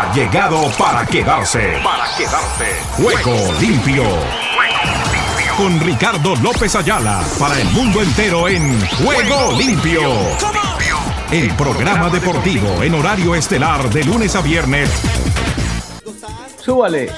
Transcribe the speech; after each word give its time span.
ha 0.00 0.12
llegado 0.14 0.70
para 0.78 1.04
quedarse. 1.04 1.78
Para 1.84 2.04
quedarse. 2.16 2.64
Juego 2.92 3.52
limpio. 3.60 4.04
Con 5.58 5.78
Ricardo 5.80 6.36
López 6.36 6.74
Ayala 6.74 7.22
para 7.38 7.60
el 7.60 7.68
mundo 7.68 8.00
entero 8.00 8.48
en 8.48 8.80
Juego 8.88 9.52
limpio. 9.58 10.00
El 11.30 11.54
programa 11.54 12.08
deportivo 12.08 12.82
en 12.82 12.94
horario 12.94 13.34
estelar 13.34 13.90
de 13.90 14.04
lunes 14.04 14.34
a 14.36 14.40
viernes. 14.40 14.90
Súbale. 16.64 17.10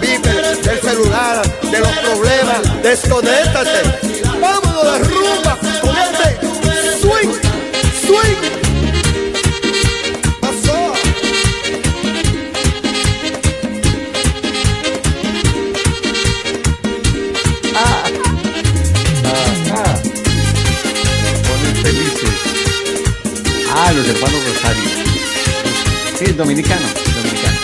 del 0.00 0.62
del 0.62 0.80
celular, 0.80 1.60
de 1.62 1.78
los 1.80 1.98
problemas, 1.98 2.82
desconéctate. 2.82 4.10
Vámonos 4.40 4.84
de 4.84 4.98
rumba 4.98 5.58
con 5.80 5.96
este 5.96 7.00
swing. 7.00 7.45
Sí, 26.16 26.24
es 26.24 26.36
dominicano, 26.38 26.86
dominicano. 27.14 27.56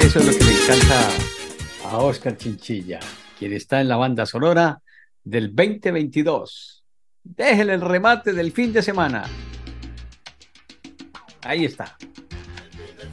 Eso 0.00 0.18
es 0.20 0.26
lo 0.26 0.32
que 0.32 0.44
le 0.44 0.62
encanta 0.62 1.10
a 1.84 1.98
Oscar 1.98 2.34
Chinchilla, 2.38 2.98
quien 3.38 3.52
está 3.52 3.82
en 3.82 3.88
la 3.88 3.96
banda 3.96 4.24
sonora 4.24 4.80
del 5.22 5.54
2022. 5.54 6.82
Déjele 7.24 7.74
el 7.74 7.82
remate 7.82 8.32
del 8.32 8.52
fin 8.52 8.72
de 8.72 8.80
semana. 8.80 9.24
Ahí 11.42 11.66
está. 11.66 11.94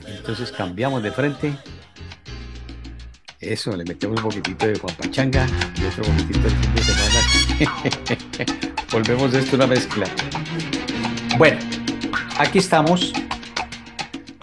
Entonces 0.08 0.53
cambiamos 0.53 1.03
de 1.03 1.12
frente. 1.12 1.53
Eso, 3.41 3.75
le 3.75 3.84
metemos 3.84 4.19
un 4.19 4.23
poquitito 4.23 4.67
de 4.67 4.80
Juan 4.80 4.95
Pachanga 4.95 5.45
y 5.75 5.84
otro 5.84 6.06
poquitito 6.06 6.39
del 6.39 6.56
fin 6.56 6.75
de 6.75 6.81
semana. 6.81 8.69
Volvemos 8.94 9.34
de 9.34 9.39
esto 9.39 9.58
una 9.58 9.67
mezcla. 9.67 10.06
Bueno, 11.38 11.59
aquí 12.38 12.59
estamos 12.59 13.12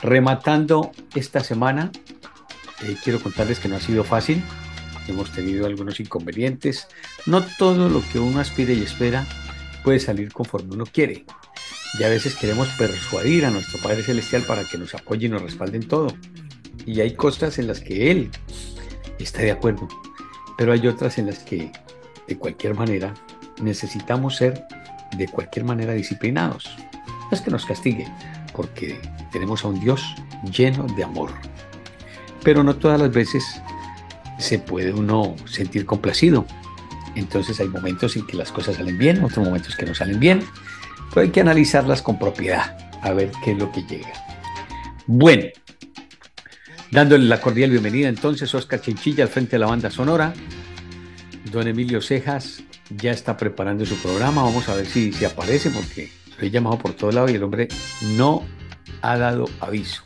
rematando 0.07 0.93
esta 1.15 1.41
semana. 1.41 1.91
Eh, 2.83 2.97
quiero 3.03 3.21
contarles 3.21 3.59
que 3.59 3.69
no 3.69 3.77
ha 3.77 3.81
sido 3.81 4.05
fácil. 4.05 4.43
Hemos 5.09 5.31
tenido 5.33 5.67
algunos 5.67 6.01
inconvenientes. 6.01 6.89
No 7.27 7.43
todo 7.59 7.89
lo 7.89 8.03
que 8.13 8.19
uno 8.19 8.41
aspira 8.41 8.73
y 8.73 8.83
espera 8.83 9.27
puede 9.85 10.01
salir 10.01 10.33
conforme 10.33 10.75
uno 10.75 10.85
quiere. 10.87 11.25
Y 11.99 12.05
a 12.05 12.09
veces 12.09 12.35
queremos 12.35 12.69
persuadir 12.71 13.47
a 13.47 13.51
nuestro 13.51 13.79
Padre 13.79 14.03
Celestial 14.03 14.43
para 14.43 14.65
que 14.65 14.79
nos 14.79 14.95
apoye 14.95 15.27
y 15.27 15.29
nos 15.29 15.43
respalde 15.43 15.77
en 15.77 15.89
todo. 15.89 16.09
Y 16.85 17.01
hay 17.01 17.15
cosas 17.15 17.59
en 17.59 17.67
las 17.67 17.81
que 17.81 18.11
Él 18.11 18.31
está 19.19 19.43
de 19.43 19.53
acuerdo, 19.53 19.89
pero 20.59 20.73
hay 20.73 20.87
otras 20.87 21.19
en 21.19 21.27
las 21.27 21.39
que 21.39 21.73
de 22.29 22.37
cualquier 22.37 22.75
manera 22.75 23.15
necesitamos 23.63 24.37
ser 24.37 24.65
de 25.17 25.27
cualquier 25.29 25.65
manera 25.65 25.95
disciplinados. 25.95 26.77
No 27.07 27.31
es 27.33 27.41
que 27.41 27.51
nos 27.51 27.65
castigue, 27.65 28.07
porque 28.57 28.99
tenemos 29.31 29.65
a 29.65 29.69
un 29.69 29.79
Dios 29.79 30.03
lleno 30.57 30.87
de 30.97 31.05
amor. 31.05 31.31
Pero 32.43 32.65
no 32.65 32.77
todas 32.77 32.99
las 32.99 33.13
veces 33.13 33.45
se 34.39 34.59
puede 34.59 34.93
uno 34.93 35.37
sentir 35.45 35.85
complacido. 35.85 36.47
Entonces 37.15 37.61
hay 37.61 37.69
momentos 37.69 38.17
en 38.17 38.27
que 38.27 38.37
las 38.37 38.53
cosas 38.53 38.77
salen 38.77 38.99
bien, 38.99 39.23
otros 39.23 39.45
momentos 39.45 39.77
que 39.77 39.87
no 39.87 39.95
salen 39.95 40.19
bien, 40.19 40.43
pero 41.11 41.23
hay 41.23 41.31
que 41.31 41.41
analizarlas 41.41 42.03
con 42.03 42.19
propiedad, 42.19 42.77
a 43.03 43.13
ver 43.13 43.31
qué 43.45 43.53
es 43.53 43.59
lo 43.59 43.71
que 43.73 43.83
llega. 43.83 44.13
Bueno, 45.07 45.45
dándole 46.91 47.25
la 47.25 47.41
cordial 47.41 47.71
bienvenida 47.71 48.09
entonces 48.09 48.55
Oscar 48.55 48.81
Chinchilla 48.81 49.25
al 49.25 49.31
frente 49.31 49.53
de 49.53 49.61
la 49.61 49.67
banda 49.67 49.91
sonora. 49.91 50.35
Don 51.51 51.69
Emilio 51.69 52.03
Cejas 52.03 52.63
ya 52.91 53.13
está 53.13 53.37
preparando 53.37 53.87
su 53.87 53.97
programa, 53.97 54.43
vamos 54.43 54.69
a 54.69 54.75
ver 54.75 54.87
si, 54.87 55.13
si 55.13 55.25
aparece 55.25 55.71
porque 55.71 56.11
lo 56.39 56.47
he 56.47 56.51
llamado 56.51 56.79
por 56.79 56.93
todo 56.95 57.13
lado 57.13 57.29
y 57.29 57.35
el 57.35 57.43
hombre 57.43 57.69
no 58.17 58.43
ha 59.03 59.17
dado 59.17 59.47
aviso. 59.61 60.03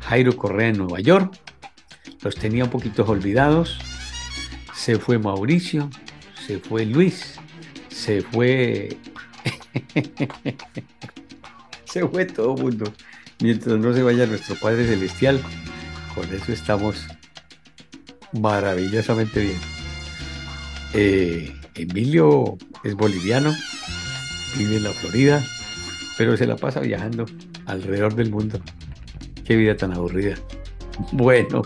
Jairo 0.00 0.36
Correa 0.36 0.68
en 0.68 0.78
Nueva 0.78 1.00
York, 1.00 1.38
los 2.22 2.34
tenía 2.36 2.64
un 2.64 2.70
poquito 2.70 3.04
olvidados. 3.04 3.78
Se 4.74 4.98
fue 4.98 5.18
Mauricio, 5.18 5.90
se 6.46 6.58
fue 6.58 6.86
Luis, 6.86 7.34
se 7.88 8.22
fue. 8.22 8.96
se 11.84 12.06
fue 12.08 12.24
todo 12.24 12.56
mundo. 12.56 12.92
Mientras 13.40 13.78
no 13.78 13.92
se 13.92 14.02
vaya 14.02 14.26
nuestro 14.26 14.56
Padre 14.56 14.86
Celestial, 14.86 15.40
con 16.14 16.32
eso 16.34 16.52
estamos 16.52 17.06
maravillosamente 18.32 19.40
bien. 19.40 19.60
Eh, 20.94 21.54
Emilio 21.74 22.56
es 22.82 22.94
boliviano, 22.94 23.54
vive 24.56 24.76
en 24.76 24.84
la 24.84 24.90
Florida, 24.90 25.44
pero 26.16 26.36
se 26.36 26.46
la 26.46 26.56
pasa 26.56 26.80
viajando 26.80 27.26
alrededor 27.66 28.14
del 28.14 28.30
mundo. 28.30 28.60
Qué 29.44 29.56
vida 29.56 29.76
tan 29.76 29.92
aburrida. 29.92 30.36
Bueno, 31.12 31.62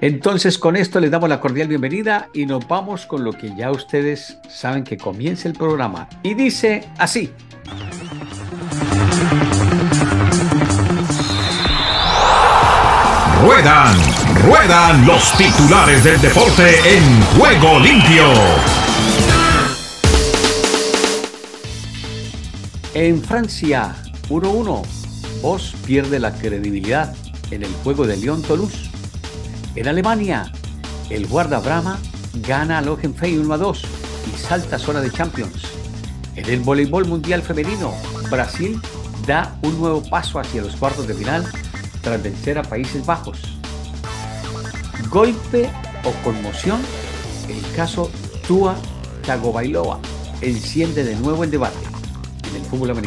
entonces 0.00 0.58
con 0.58 0.76
esto 0.76 1.00
les 1.00 1.10
damos 1.10 1.28
la 1.28 1.40
cordial 1.40 1.68
bienvenida 1.68 2.28
y 2.34 2.46
nos 2.46 2.66
vamos 2.68 3.06
con 3.06 3.24
lo 3.24 3.32
que 3.32 3.54
ya 3.56 3.70
ustedes 3.70 4.38
saben 4.48 4.84
que 4.84 4.96
comienza 4.96 5.48
el 5.48 5.54
programa. 5.54 6.08
Y 6.22 6.34
dice 6.34 6.88
así. 6.98 7.30
Ruedan, 13.42 13.96
ruedan 14.46 15.06
los 15.06 15.32
titulares 15.36 16.02
del 16.02 16.20
deporte 16.20 16.96
en 16.96 17.22
Juego 17.38 17.78
Limpio. 17.78 18.24
En 22.94 23.20
Francia, 23.20 23.96
1-1. 24.28 24.82
Vos 25.42 25.74
pierde 25.84 26.20
la 26.20 26.32
credibilidad 26.32 27.12
en 27.50 27.64
el 27.64 27.72
juego 27.82 28.06
de 28.06 28.16
Lyon-Toulouse. 28.16 28.88
En 29.74 29.88
Alemania, 29.88 30.52
el 31.10 31.26
guarda 31.26 31.58
Brahma 31.58 31.98
gana 32.46 32.78
al 32.78 32.88
Hohenfeld 32.88 33.46
1 33.46 33.52
a 33.52 33.58
2 33.58 33.82
y 34.32 34.38
salta 34.38 34.76
a 34.76 34.78
zona 34.78 35.00
de 35.00 35.10
Champions. 35.10 35.64
En 36.36 36.48
el 36.48 36.60
voleibol 36.60 37.04
mundial 37.08 37.42
femenino, 37.42 37.92
Brasil 38.30 38.80
da 39.26 39.58
un 39.62 39.76
nuevo 39.76 40.00
paso 40.08 40.38
hacia 40.38 40.62
los 40.62 40.76
cuartos 40.76 41.08
de 41.08 41.14
final 41.14 41.44
tras 42.00 42.22
vencer 42.22 42.58
a 42.58 42.62
Países 42.62 43.04
Bajos. 43.04 43.58
Golpe 45.10 45.68
o 46.04 46.12
conmoción, 46.22 46.80
el 47.48 47.60
caso 47.74 48.08
Tua 48.46 48.76
Tagovailoa 49.26 49.98
enciende 50.42 51.02
de 51.02 51.16
nuevo 51.16 51.42
el 51.42 51.50
debate 51.50 51.93
fútbol. 52.78 53.02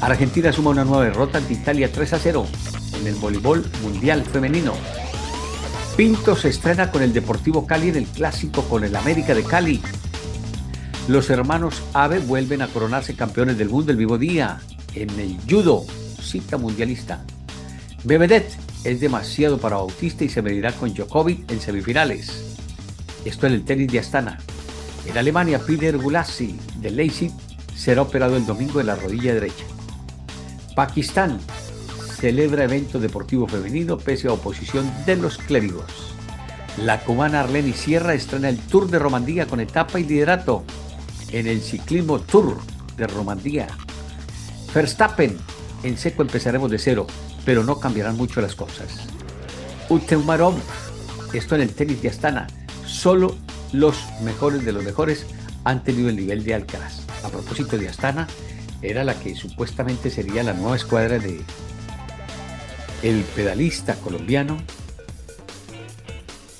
Argentina 0.00 0.52
suma 0.52 0.70
una 0.70 0.84
nueva 0.84 1.04
derrota 1.04 1.38
ante 1.38 1.54
Italia 1.54 1.90
3 1.90 2.12
a 2.12 2.18
0 2.18 2.46
en 3.00 3.06
el 3.06 3.14
voleibol 3.14 3.64
mundial 3.82 4.22
femenino. 4.24 4.74
Pinto 5.96 6.36
se 6.36 6.48
estrena 6.48 6.90
con 6.90 7.02
el 7.02 7.12
Deportivo 7.12 7.66
Cali 7.66 7.88
en 7.88 7.96
el 7.96 8.06
clásico 8.06 8.62
con 8.64 8.84
el 8.84 8.96
América 8.96 9.34
de 9.34 9.44
Cali. 9.44 9.80
Los 11.08 11.30
hermanos 11.30 11.82
Ave 11.92 12.18
vuelven 12.18 12.62
a 12.62 12.68
coronarse 12.68 13.14
campeones 13.14 13.56
del 13.58 13.68
mundo 13.68 13.92
el 13.92 13.98
vivo 13.98 14.18
día 14.18 14.60
en 14.94 15.10
el 15.20 15.38
judo, 15.48 15.84
cita 16.20 16.56
mundialista. 16.58 17.24
Bebedet 18.04 18.50
es 18.84 19.00
demasiado 19.00 19.58
para 19.58 19.76
Bautista 19.76 20.24
y 20.24 20.28
se 20.28 20.42
medirá 20.42 20.72
con 20.72 20.92
Djokovic 20.92 21.50
en 21.50 21.60
semifinales. 21.60 22.56
Esto 23.24 23.46
en 23.46 23.54
el 23.54 23.64
tenis 23.64 23.90
de 23.90 24.00
Astana. 24.00 24.38
En 25.06 25.16
Alemania, 25.16 25.58
Peter 25.58 25.96
Gulassi 25.96 26.58
de 26.80 26.90
Leipzig 26.90 27.32
será 27.74 28.02
operado 28.02 28.36
el 28.36 28.46
domingo 28.46 28.78
de 28.78 28.84
la 28.84 28.96
rodilla 28.96 29.34
derecha. 29.34 29.64
Pakistán 30.74 31.38
celebra 32.18 32.64
evento 32.64 32.98
deportivo 32.98 33.46
femenino 33.46 33.98
pese 33.98 34.28
a 34.28 34.32
oposición 34.32 34.90
de 35.06 35.16
los 35.16 35.38
clérigos. 35.38 36.14
La 36.78 37.00
cubana 37.00 37.40
Arleni 37.40 37.72
Sierra 37.72 38.14
estrena 38.14 38.48
el 38.48 38.58
Tour 38.58 38.88
de 38.88 38.98
Romandía 38.98 39.46
con 39.46 39.60
etapa 39.60 40.00
y 40.00 40.04
liderato 40.04 40.64
en 41.30 41.46
el 41.46 41.60
ciclismo 41.60 42.20
Tour 42.20 42.58
de 42.96 43.06
Romandía. 43.06 43.68
Verstappen, 44.74 45.36
en 45.82 45.98
seco 45.98 46.22
empezaremos 46.22 46.70
de 46.70 46.78
cero, 46.78 47.06
pero 47.44 47.62
no 47.62 47.78
cambiarán 47.78 48.16
mucho 48.16 48.40
las 48.40 48.54
cosas. 48.54 49.06
Uteumarov, 49.88 50.54
esto 51.32 51.54
en 51.54 51.60
el 51.60 51.74
tenis 51.74 52.02
de 52.02 52.08
Astana, 52.08 52.46
solo 52.86 53.36
los 53.72 53.96
mejores 54.22 54.64
de 54.64 54.72
los 54.72 54.82
mejores 54.82 55.26
han 55.64 55.84
tenido 55.84 56.08
el 56.08 56.16
nivel 56.16 56.42
de 56.42 56.54
Alcaraz. 56.54 57.03
Propósito 57.34 57.76
de 57.76 57.88
Astana, 57.88 58.28
era 58.80 59.02
la 59.02 59.18
que 59.18 59.34
supuestamente 59.34 60.08
sería 60.08 60.44
la 60.44 60.52
nueva 60.52 60.76
escuadra 60.76 61.18
de 61.18 61.42
el 63.02 63.22
pedalista 63.34 63.96
colombiano 63.96 64.56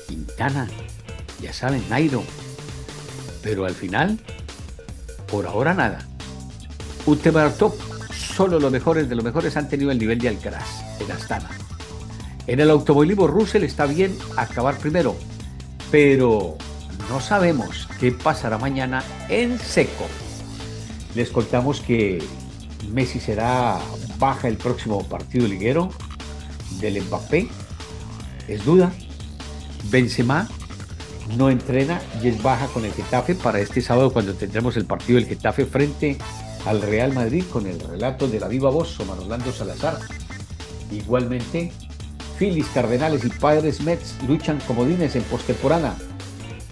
Quintana, 0.09 0.69
ya 1.41 1.53
saben, 1.53 1.89
Nairo. 1.89 2.25
Pero 3.43 3.67
al 3.67 3.75
final, 3.75 4.19
por 5.31 5.47
ahora 5.47 5.75
nada. 5.75 6.07
última 7.07 7.49
top, 7.51 7.75
solo 8.13 8.59
los 8.59 8.73
mejores 8.73 9.09
de 9.09 9.15
los 9.15 9.25
mejores 9.25 9.57
han 9.57 9.69
tenido 9.69 9.93
el 9.93 9.99
nivel 9.99 10.19
de 10.19 10.29
Alcaraz, 10.29 11.01
en 11.01 11.13
Astana. 11.13 11.51
En 12.49 12.59
el 12.59 12.69
automovilismo 12.69 13.29
Russell 13.29 13.63
está 13.63 13.87
bien 13.87 14.19
acabar 14.37 14.77
primero, 14.79 15.17
pero 15.91 16.59
no 17.09 17.21
sabemos 17.21 17.89
qué 18.01 18.11
pasará 18.11 18.59
mañana 18.59 19.05
en 19.29 19.59
seco. 19.59 20.09
Les 21.15 21.31
contamos 21.31 21.81
que 21.81 22.23
Messi 22.91 23.21
será 23.21 23.79
baja 24.19 24.49
el 24.49 24.57
próximo 24.57 25.07
partido 25.09 25.47
liguero 25.47 25.91
del 26.81 27.03
Mbappé. 27.03 27.49
Es 28.49 28.65
duda. 28.65 28.93
Benzema 29.91 30.49
no 31.37 31.51
entrena 31.51 32.01
y 32.23 32.29
es 32.29 32.43
baja 32.43 32.67
con 32.69 32.85
el 32.85 32.93
Getafe 32.93 33.35
para 33.35 33.61
este 33.61 33.81
sábado 33.81 34.13
cuando 34.13 34.35
tendremos 34.35 34.77
el 34.77 34.85
partido 34.85 35.19
del 35.19 35.29
Getafe 35.29 35.67
frente 35.67 36.19
al 36.67 36.83
Real 36.83 37.13
Madrid 37.13 37.45
con 37.51 37.67
el 37.67 37.81
relato 37.81 38.29
de 38.29 38.41
la 38.41 38.49
viva 38.49 38.71
voz 38.71 38.99
Omar 39.01 39.19
Orlando 39.19 39.53
Salazar. 39.53 39.99
Igualmente, 40.91 41.73
Phillies, 42.39 42.67
Cardenales 42.75 43.25
y 43.25 43.31
Padres 43.31 43.81
Mets 43.81 44.17
luchan 44.27 44.61
comodines 44.67 45.17
en 45.17 45.23
postemporada. 45.25 45.97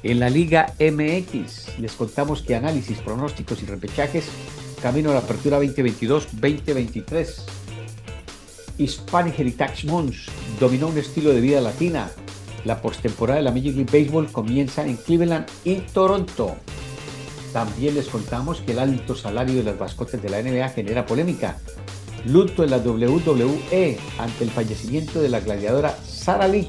En 0.02 0.18
la 0.18 0.28
Liga 0.28 0.74
MX 0.80 1.78
les 1.78 1.92
contamos 1.92 2.42
que 2.42 2.56
análisis, 2.56 2.98
pronósticos 2.98 3.62
y 3.62 3.66
repechajes 3.66 4.24
camino 4.82 5.10
a 5.10 5.14
la 5.14 5.20
apertura 5.20 5.60
2022-2023. 5.60 7.34
Hispanic 8.78 9.38
Heritage 9.38 9.86
Month 9.86 10.14
dominó 10.58 10.88
un 10.88 10.98
estilo 10.98 11.30
de 11.30 11.40
vida 11.40 11.60
latina. 11.60 12.10
La 12.64 12.82
postemporada 12.82 13.38
de 13.38 13.44
la 13.44 13.52
Major 13.52 13.74
League 13.74 13.92
Baseball 13.92 14.30
comienza 14.32 14.84
en 14.84 14.96
Cleveland 14.96 15.46
y 15.62 15.76
Toronto. 15.76 16.56
También 17.52 17.94
les 17.94 18.08
contamos 18.08 18.60
que 18.60 18.72
el 18.72 18.80
alto 18.80 19.14
salario 19.14 19.56
de 19.56 19.62
las 19.62 19.78
mascotas 19.78 20.20
de 20.20 20.30
la 20.30 20.42
NBA 20.42 20.68
genera 20.70 21.06
polémica. 21.06 21.58
Luto 22.24 22.64
en 22.64 22.70
la 22.70 22.78
WWE 22.78 23.98
ante 24.18 24.44
el 24.44 24.50
fallecimiento 24.50 25.20
de 25.22 25.28
la 25.28 25.38
gladiadora 25.38 25.96
Sarah 26.04 26.48
Lee. 26.48 26.68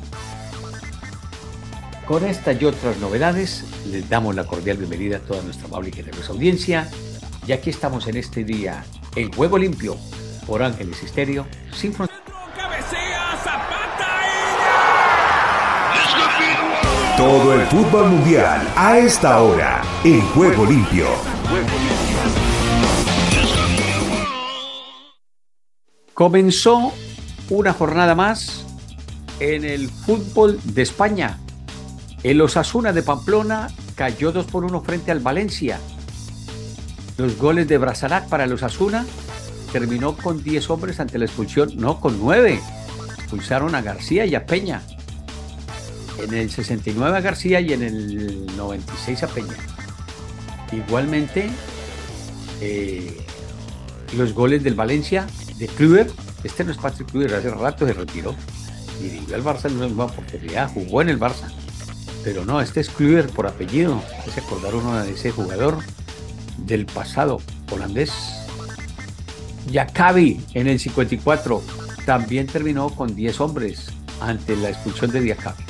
Con 2.08 2.26
esta 2.26 2.52
y 2.52 2.66
otras 2.66 2.98
novedades, 2.98 3.64
les 3.90 4.10
damos 4.10 4.36
la 4.36 4.46
cordial 4.46 4.76
bienvenida 4.76 5.18
a 5.18 5.20
toda 5.22 5.42
nuestra 5.42 5.68
amable 5.68 5.88
y 5.88 5.94
generosa 5.94 6.34
audiencia. 6.34 6.90
Y 7.48 7.54
aquí 7.54 7.70
estamos 7.70 8.08
en 8.08 8.18
este 8.18 8.44
día, 8.44 8.84
en 9.16 9.32
Juego 9.32 9.58
Limpio, 9.58 9.96
por 10.46 10.62
Ángeles 10.62 11.02
Histerio, 11.02 11.48
sin 11.74 11.94
fronteras. 11.94 12.22
Todo 17.16 17.54
el 17.54 17.62
fútbol 17.68 18.10
mundial 18.10 18.68
a 18.76 18.98
esta 18.98 19.42
hora 19.42 19.82
en 20.04 20.20
Juego 20.32 20.66
Limpio. 20.66 21.08
Comenzó 26.14 26.92
una 27.50 27.72
jornada 27.72 28.14
más 28.14 28.66
en 29.40 29.64
el 29.64 29.90
fútbol 29.90 30.60
de 30.66 30.82
España. 30.82 31.40
El 32.24 32.40
Osasuna 32.40 32.94
de 32.94 33.04
Pamplona 33.04 33.68
cayó 33.96 34.32
2 34.32 34.46
por 34.46 34.64
1 34.64 34.82
frente 34.82 35.12
al 35.12 35.20
Valencia. 35.20 35.80
Los 37.18 37.38
goles 37.38 37.68
de 37.68 37.78
Brasarac 37.78 38.30
para 38.30 38.46
el 38.46 38.54
Osasuna 38.54 39.06
terminó 39.74 40.16
con 40.16 40.42
10 40.42 40.70
hombres 40.70 41.00
ante 41.02 41.18
la 41.18 41.26
expulsión, 41.26 41.72
no, 41.76 42.00
con 42.00 42.20
9. 42.20 42.62
Expulsaron 43.18 43.76
a 43.76 43.82
García 43.82 44.26
y 44.26 44.36
a 44.36 44.46
Peña. 44.46 44.82
En 46.18 46.34
el 46.34 46.50
69 46.50 47.18
a 47.18 47.22
García 47.22 47.60
y 47.60 47.74
en 47.74 47.84
el 47.84 48.46
96 48.56 49.24
a 49.24 49.28
Peña. 49.28 49.58
Igualmente, 50.72 51.50
eh, 52.62 53.26
los 54.16 54.34
goles 54.34 54.64
del 54.64 54.76
Valencia 54.76 55.28
de 55.58 55.68
Kluber, 55.68 56.10
este 56.44 56.64
no 56.64 56.72
es 56.72 56.78
Patrick 56.78 57.12
Kluber, 57.12 57.36
hace 57.36 57.50
rato 57.50 57.86
se 57.86 57.94
retiró. 57.94 58.34
Dirigió 59.02 59.36
al 59.36 59.44
Barça 59.44 59.66
en 59.66 59.82
una 59.82 60.06
oportunidad, 60.06 60.72
jugó 60.74 61.02
en 61.02 61.10
el 61.10 61.20
Barça. 61.20 61.52
Pero 62.24 62.46
no, 62.46 62.62
este 62.62 62.80
es 62.80 62.90
Kluber 62.90 63.28
por 63.28 63.48
apellido. 63.48 64.02
Es 64.28 64.38
acordar 64.38 64.76
uno 64.76 65.04
de 65.04 65.12
ese 65.12 65.32
jugador 65.32 65.80
del 66.58 66.86
pasado 66.86 67.42
holandés. 67.72 68.12
Yakabi 69.70 70.42
en 70.54 70.68
el 70.68 70.80
54 70.80 71.62
también 72.06 72.48
terminó 72.48 72.90
con 72.90 73.16
10 73.16 73.42
hombres 73.42 73.88
ante 74.22 74.56
la 74.56 74.70
expulsión 74.70 75.12
de 75.12 75.22
Diakabi. 75.22 75.64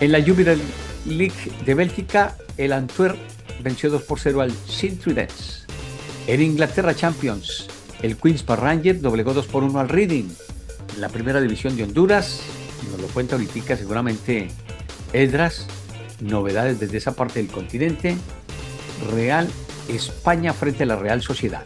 En 0.00 0.12
la 0.12 0.22
Jubilee 0.22 0.58
League 1.06 1.52
de 1.64 1.74
Bélgica, 1.74 2.36
el 2.56 2.72
Antwerp 2.72 3.18
venció 3.62 3.90
2 3.90 4.02
por 4.02 4.18
0 4.20 4.40
al 4.42 4.52
Sint-Truidens. 4.52 5.66
En 6.26 6.42
Inglaterra 6.42 6.94
Champions, 6.94 7.68
el 8.02 8.16
Queens 8.16 8.42
Park 8.42 8.62
Rangers 8.62 9.02
doblegó 9.02 9.34
2 9.34 9.46
por 9.46 9.62
1 9.62 9.78
al 9.78 9.88
Reading. 9.88 10.28
En 10.94 11.00
la 11.00 11.08
primera 11.08 11.40
división 11.40 11.76
de 11.76 11.84
Honduras, 11.84 12.40
nos 12.90 13.00
lo 13.00 13.06
cuenta 13.08 13.36
ahorita 13.36 13.76
seguramente 13.76 14.48
Edras, 15.14 15.66
novedades 16.20 16.80
desde 16.80 16.98
esa 16.98 17.14
parte 17.14 17.40
del 17.40 17.50
continente. 17.50 18.16
Real 19.12 19.48
España 19.88 20.52
frente 20.52 20.82
a 20.82 20.86
la 20.86 20.96
Real 20.96 21.22
Sociedad. 21.22 21.62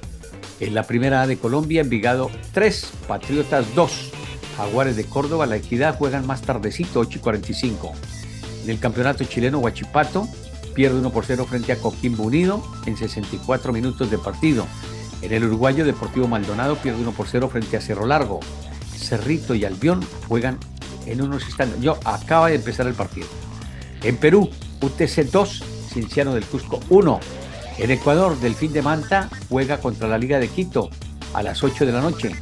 En 0.61 0.75
la 0.75 0.83
primera 0.83 1.23
A 1.23 1.27
de 1.27 1.39
Colombia, 1.39 1.81
Envigado 1.81 2.31
3, 2.53 2.93
Patriotas 3.09 3.75
2. 3.75 4.13
Jaguares 4.59 4.97
de 4.97 5.05
Córdoba, 5.05 5.47
La 5.47 5.57
Equidad 5.57 5.97
juegan 5.97 6.27
más 6.27 6.43
tardecito, 6.43 7.01
8 7.01 7.19
y 7.19 7.21
45. 7.23 7.93
En 8.65 8.71
el 8.71 8.79
campeonato 8.81 9.25
chileno, 9.25 9.61
Huachipato 9.61 10.29
pierde 10.75 10.99
1 10.99 11.11
por 11.11 11.25
0 11.25 11.47
frente 11.49 11.73
a 11.73 11.77
Coquimbo 11.77 12.25
Unido 12.25 12.63
en 12.85 12.99
64 12.99 13.73
minutos 13.73 14.11
de 14.11 14.19
partido. 14.19 14.67
En 15.23 15.33
el 15.33 15.45
uruguayo, 15.45 15.87
Deportivo 15.87 16.29
Maldonado 16.29 16.77
pierde 16.77 17.01
1 17.01 17.13
por 17.13 17.27
0 17.27 17.49
frente 17.49 17.79
a 17.79 17.81
Cerro 17.81 18.05
Largo. 18.05 18.41
Cerrito 18.95 19.55
y 19.55 19.65
Albión 19.65 20.05
juegan 20.29 20.59
en 21.09 21.23
unos 21.23 21.45
instantes. 21.45 21.81
Yo 21.81 21.99
acaba 22.05 22.49
de 22.49 22.57
empezar 22.57 22.87
el 22.87 22.95
partido. 22.95 23.27
En 24.03 24.17
Perú, 24.17 24.49
UTC 24.81 25.31
2, 25.31 25.65
Cinciano 25.93 26.35
del 26.35 26.45
Cusco 26.45 26.81
1. 26.89 27.21
En 27.79 27.91
Ecuador, 27.91 28.39
Delfín 28.39 28.73
de 28.73 28.83
Manta 28.83 29.29
juega 29.49 29.79
contra 29.79 30.09
la 30.09 30.19
Liga 30.19 30.39
de 30.39 30.49
Quito 30.49 30.91
a 31.35 31.43
las 31.43 31.63
8 31.63 31.87
de 31.87 31.93
la 31.93 32.01
noche. 32.01 32.33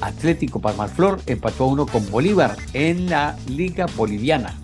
Atlético 0.00 0.60
Palmarflor 0.60 1.20
empató 1.26 1.64
a 1.64 1.68
uno 1.68 1.86
con 1.86 2.10
Bolívar 2.10 2.56
en 2.72 3.08
la 3.08 3.36
Liga 3.48 3.86
Boliviana. 3.96 4.54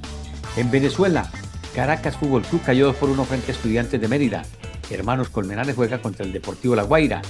En 0.56 0.70
Venezuela, 0.70 1.31
Caracas 1.75 2.17
Fútbol 2.17 2.43
Club 2.43 2.62
cayó 2.64 2.87
2 2.87 2.96
por 2.96 3.11
1 3.11 3.25
frente 3.25 3.53
a 3.53 3.55
Estudiantes 3.55 4.00
de 4.00 4.08
Mérida. 4.08 4.43
Hermanos 4.91 5.29
Colmenares 5.29 5.76
juega 5.76 6.03
contra 6.03 6.26
el 6.26 6.32
Deportivo 6.32 6.75
La 6.75 6.82
Guaira. 6.82 7.22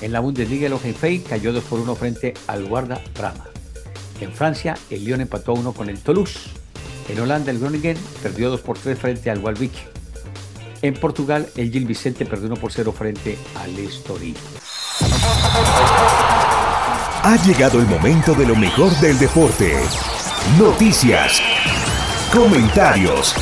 En 0.00 0.12
la 0.12 0.20
Bundesliga, 0.20 0.66
el 0.66 0.72
Hohenfei 0.72 1.20
cayó 1.20 1.52
2 1.52 1.64
por 1.64 1.78
1 1.78 1.94
frente 1.94 2.34
al 2.48 2.64
Guarda 2.64 3.00
Brama. 3.16 3.51
En 4.22 4.32
Francia, 4.32 4.76
el 4.88 5.04
Lyon 5.04 5.20
empató 5.20 5.50
a 5.50 5.54
1 5.56 5.72
con 5.72 5.88
el 5.88 5.98
Toulouse. 5.98 6.38
En 7.08 7.18
Holanda, 7.18 7.50
el 7.50 7.58
Groningen 7.58 7.96
perdió 8.22 8.50
2 8.50 8.60
por 8.60 8.78
3 8.78 8.96
frente 8.96 9.30
al 9.32 9.40
Walvik. 9.40 9.72
En 10.80 10.94
Portugal, 10.94 11.48
el 11.56 11.72
Gil 11.72 11.86
Vicente 11.86 12.24
perdió 12.24 12.46
1 12.46 12.56
por 12.56 12.72
0 12.72 12.94
frente 12.96 13.36
al 13.56 13.76
Estoril. 13.80 14.36
Ha 17.24 17.36
llegado 17.44 17.80
el 17.80 17.86
momento 17.88 18.32
de 18.34 18.46
lo 18.46 18.54
mejor 18.54 18.92
del 19.00 19.18
deporte. 19.18 19.74
Noticias, 20.56 21.42
comentarios, 22.32 23.34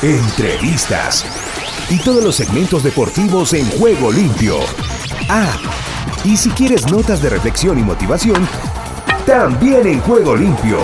entrevistas 0.00 1.26
y 1.90 1.98
todos 1.98 2.24
los 2.24 2.36
segmentos 2.36 2.82
deportivos 2.82 3.52
en 3.52 3.68
juego 3.72 4.10
limpio. 4.10 4.60
Ah, 5.28 5.58
y 6.24 6.38
si 6.38 6.48
quieres 6.50 6.90
notas 6.90 7.20
de 7.20 7.28
reflexión 7.28 7.78
y 7.78 7.82
motivación, 7.82 8.48
también 9.26 9.86
en 9.88 10.00
juego 10.00 10.36
limpio. 10.36 10.78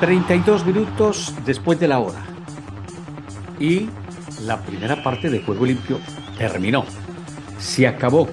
32 0.00 0.64
minutos 0.64 1.34
después 1.44 1.78
de 1.78 1.88
la 1.88 1.98
hora. 1.98 2.24
Y 3.58 3.90
la 4.46 4.58
primera 4.62 5.02
parte 5.02 5.28
de 5.28 5.40
Juego 5.40 5.66
Limpio 5.66 6.00
terminó. 6.38 6.84
Se 7.58 7.86
acabó. 7.86 8.28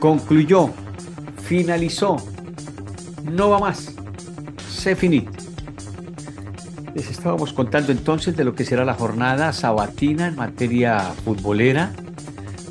Concluyó. 0.00 0.70
Finalizó. 1.42 2.16
No 3.22 3.50
va 3.50 3.60
más. 3.60 3.94
Se 4.68 4.96
finit. 4.96 5.28
Les 6.94 7.08
estábamos 7.08 7.52
contando 7.52 7.92
entonces 7.92 8.36
de 8.36 8.42
lo 8.44 8.54
que 8.54 8.64
será 8.64 8.84
la 8.84 8.94
jornada 8.94 9.52
sabatina 9.52 10.26
en 10.26 10.34
materia 10.34 10.98
futbolera. 11.24 11.92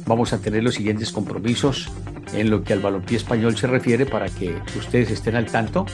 Vamos 0.10 0.34
a 0.34 0.40
tener 0.40 0.64
los 0.64 0.74
siguientes 0.74 1.12
compromisos 1.12 1.88
en 2.34 2.50
lo 2.50 2.64
que 2.64 2.74
al 2.74 2.80
balompié 2.80 3.16
español 3.16 3.56
se 3.56 3.68
refiere 3.68 4.08
para 4.08 4.28
que 4.28 4.56
ustedes 4.76 5.12
estén 5.12 5.36
al 5.36 5.46
tanto. 5.46 5.86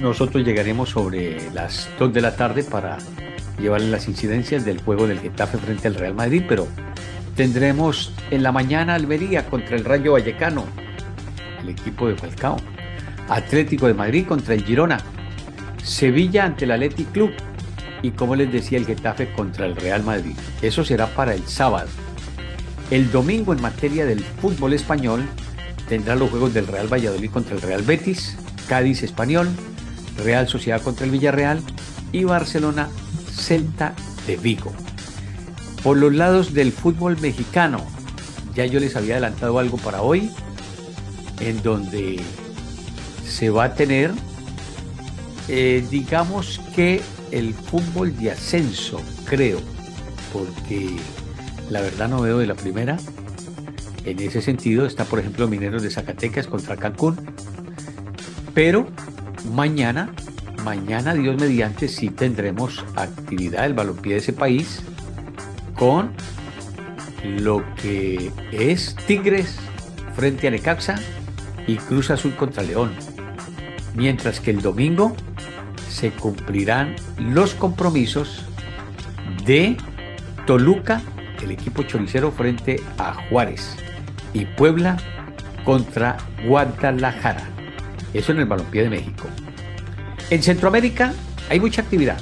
Nosotros 0.00 0.42
llegaremos 0.46 0.88
sobre 0.88 1.52
las 1.52 1.90
2 1.98 2.10
de 2.14 2.22
la 2.22 2.36
tarde 2.36 2.64
para 2.64 2.96
llevarles 3.60 3.90
las 3.90 4.08
incidencias 4.08 4.64
del 4.64 4.80
juego 4.80 5.06
del 5.06 5.20
Getafe 5.20 5.58
frente 5.58 5.88
al 5.88 5.94
Real 5.94 6.14
Madrid, 6.14 6.42
pero 6.48 6.68
tendremos 7.36 8.14
en 8.30 8.42
la 8.42 8.50
mañana 8.50 8.94
Almería 8.94 9.44
contra 9.44 9.76
el 9.76 9.84
Rayo 9.84 10.12
Vallecano, 10.12 10.64
el 11.60 11.68
equipo 11.68 12.08
de 12.08 12.16
Falcao. 12.16 12.56
Atlético 13.28 13.88
de 13.88 13.94
Madrid 13.94 14.24
contra 14.26 14.54
el 14.54 14.64
Girona. 14.64 15.02
Sevilla 15.84 16.46
ante 16.46 16.64
el 16.64 16.70
Athletic 16.70 17.12
Club. 17.12 17.30
y 18.02 18.12
como 18.12 18.34
les 18.34 18.50
decía 18.50 18.78
el 18.78 18.86
Getafe 18.86 19.30
contra 19.32 19.66
el 19.66 19.76
Real 19.76 20.02
Madrid. 20.02 20.34
Eso 20.62 20.82
será 20.82 21.08
para 21.08 21.34
el 21.34 21.46
sábado. 21.46 21.90
El 22.90 23.12
domingo 23.12 23.52
en 23.52 23.62
materia 23.62 24.04
del 24.04 24.24
fútbol 24.24 24.72
español 24.72 25.24
tendrá 25.88 26.16
los 26.16 26.30
juegos 26.30 26.52
del 26.52 26.66
Real 26.66 26.92
Valladolid 26.92 27.30
contra 27.30 27.54
el 27.54 27.62
Real 27.62 27.82
Betis, 27.82 28.36
Cádiz 28.68 29.04
Español, 29.04 29.48
Real 30.16 30.48
Sociedad 30.48 30.82
contra 30.82 31.04
el 31.04 31.12
Villarreal 31.12 31.62
y 32.10 32.24
Barcelona 32.24 32.88
Celta 33.32 33.94
de 34.26 34.36
Vigo. 34.36 34.72
Por 35.84 35.98
los 35.98 36.12
lados 36.12 36.52
del 36.52 36.72
fútbol 36.72 37.16
mexicano, 37.20 37.84
ya 38.56 38.66
yo 38.66 38.80
les 38.80 38.96
había 38.96 39.14
adelantado 39.14 39.60
algo 39.60 39.76
para 39.78 40.02
hoy, 40.02 40.30
en 41.38 41.62
donde 41.62 42.20
se 43.24 43.50
va 43.50 43.64
a 43.64 43.74
tener, 43.74 44.10
eh, 45.46 45.86
digamos 45.90 46.60
que 46.74 47.00
el 47.30 47.54
fútbol 47.54 48.16
de 48.16 48.32
ascenso, 48.32 49.00
creo, 49.26 49.60
porque 50.32 50.96
la 51.70 51.80
verdad 51.80 52.08
no 52.08 52.20
veo 52.20 52.38
de 52.38 52.46
la 52.46 52.54
primera. 52.54 52.98
En 54.04 54.18
ese 54.18 54.42
sentido 54.42 54.86
está, 54.86 55.04
por 55.04 55.20
ejemplo, 55.20 55.48
Mineros 55.48 55.82
de 55.82 55.90
Zacatecas 55.90 56.46
contra 56.46 56.76
Cancún. 56.76 57.16
Pero 58.54 58.88
mañana, 59.52 60.10
mañana, 60.64 61.14
Dios 61.14 61.40
mediante, 61.40 61.88
sí 61.88 62.10
tendremos 62.10 62.84
actividad 62.96 63.62
del 63.62 63.74
balompié 63.74 64.14
de 64.14 64.18
ese 64.18 64.32
país 64.32 64.82
con 65.76 66.10
lo 67.24 67.62
que 67.76 68.32
es 68.50 68.96
Tigres 69.06 69.56
frente 70.16 70.48
a 70.48 70.50
Necaxa 70.50 70.96
y 71.66 71.76
Cruz 71.76 72.10
Azul 72.10 72.34
contra 72.34 72.62
León. 72.62 72.92
Mientras 73.94 74.40
que 74.40 74.50
el 74.50 74.60
domingo 74.60 75.14
se 75.88 76.10
cumplirán 76.10 76.96
los 77.18 77.54
compromisos 77.54 78.44
de 79.44 79.76
Toluca, 80.46 81.02
el 81.42 81.50
equipo 81.50 81.82
choricero 81.82 82.30
frente 82.32 82.80
a 82.98 83.14
Juárez, 83.28 83.76
y 84.32 84.44
Puebla 84.44 84.96
contra 85.64 86.16
Guadalajara. 86.46 87.48
Eso 88.14 88.32
en 88.32 88.38
el 88.38 88.46
balompié 88.46 88.82
de 88.82 88.90
México. 88.90 89.28
En 90.30 90.42
Centroamérica 90.42 91.12
hay 91.48 91.60
mucha 91.60 91.82
actividad 91.82 92.20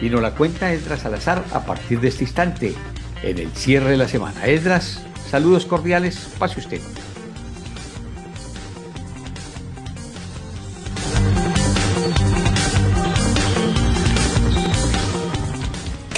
y 0.00 0.10
nos 0.10 0.22
la 0.22 0.32
cuenta 0.32 0.72
Esdras 0.72 1.00
Salazar 1.00 1.44
a 1.52 1.64
partir 1.64 2.00
de 2.00 2.08
este 2.08 2.24
instante, 2.24 2.74
en 3.22 3.38
el 3.38 3.50
cierre 3.52 3.90
de 3.90 3.96
la 3.96 4.08
semana. 4.08 4.46
Esdras, 4.46 5.02
saludos 5.28 5.66
cordiales, 5.66 6.30
pase 6.38 6.60
usted. 6.60 6.80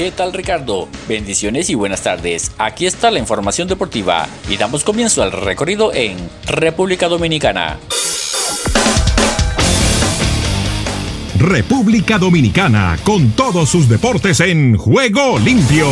¿Qué 0.00 0.10
tal 0.10 0.32
Ricardo? 0.32 0.88
Bendiciones 1.06 1.68
y 1.68 1.74
buenas 1.74 2.02
tardes. 2.02 2.52
Aquí 2.56 2.86
está 2.86 3.10
la 3.10 3.18
información 3.18 3.68
deportiva 3.68 4.26
y 4.48 4.56
damos 4.56 4.82
comienzo 4.82 5.22
al 5.22 5.30
recorrido 5.30 5.92
en 5.92 6.16
República 6.46 7.06
Dominicana. 7.06 7.78
República 11.38 12.16
Dominicana 12.16 12.96
con 13.04 13.32
todos 13.32 13.68
sus 13.68 13.90
deportes 13.90 14.40
en 14.40 14.74
juego 14.74 15.38
limpio. 15.38 15.86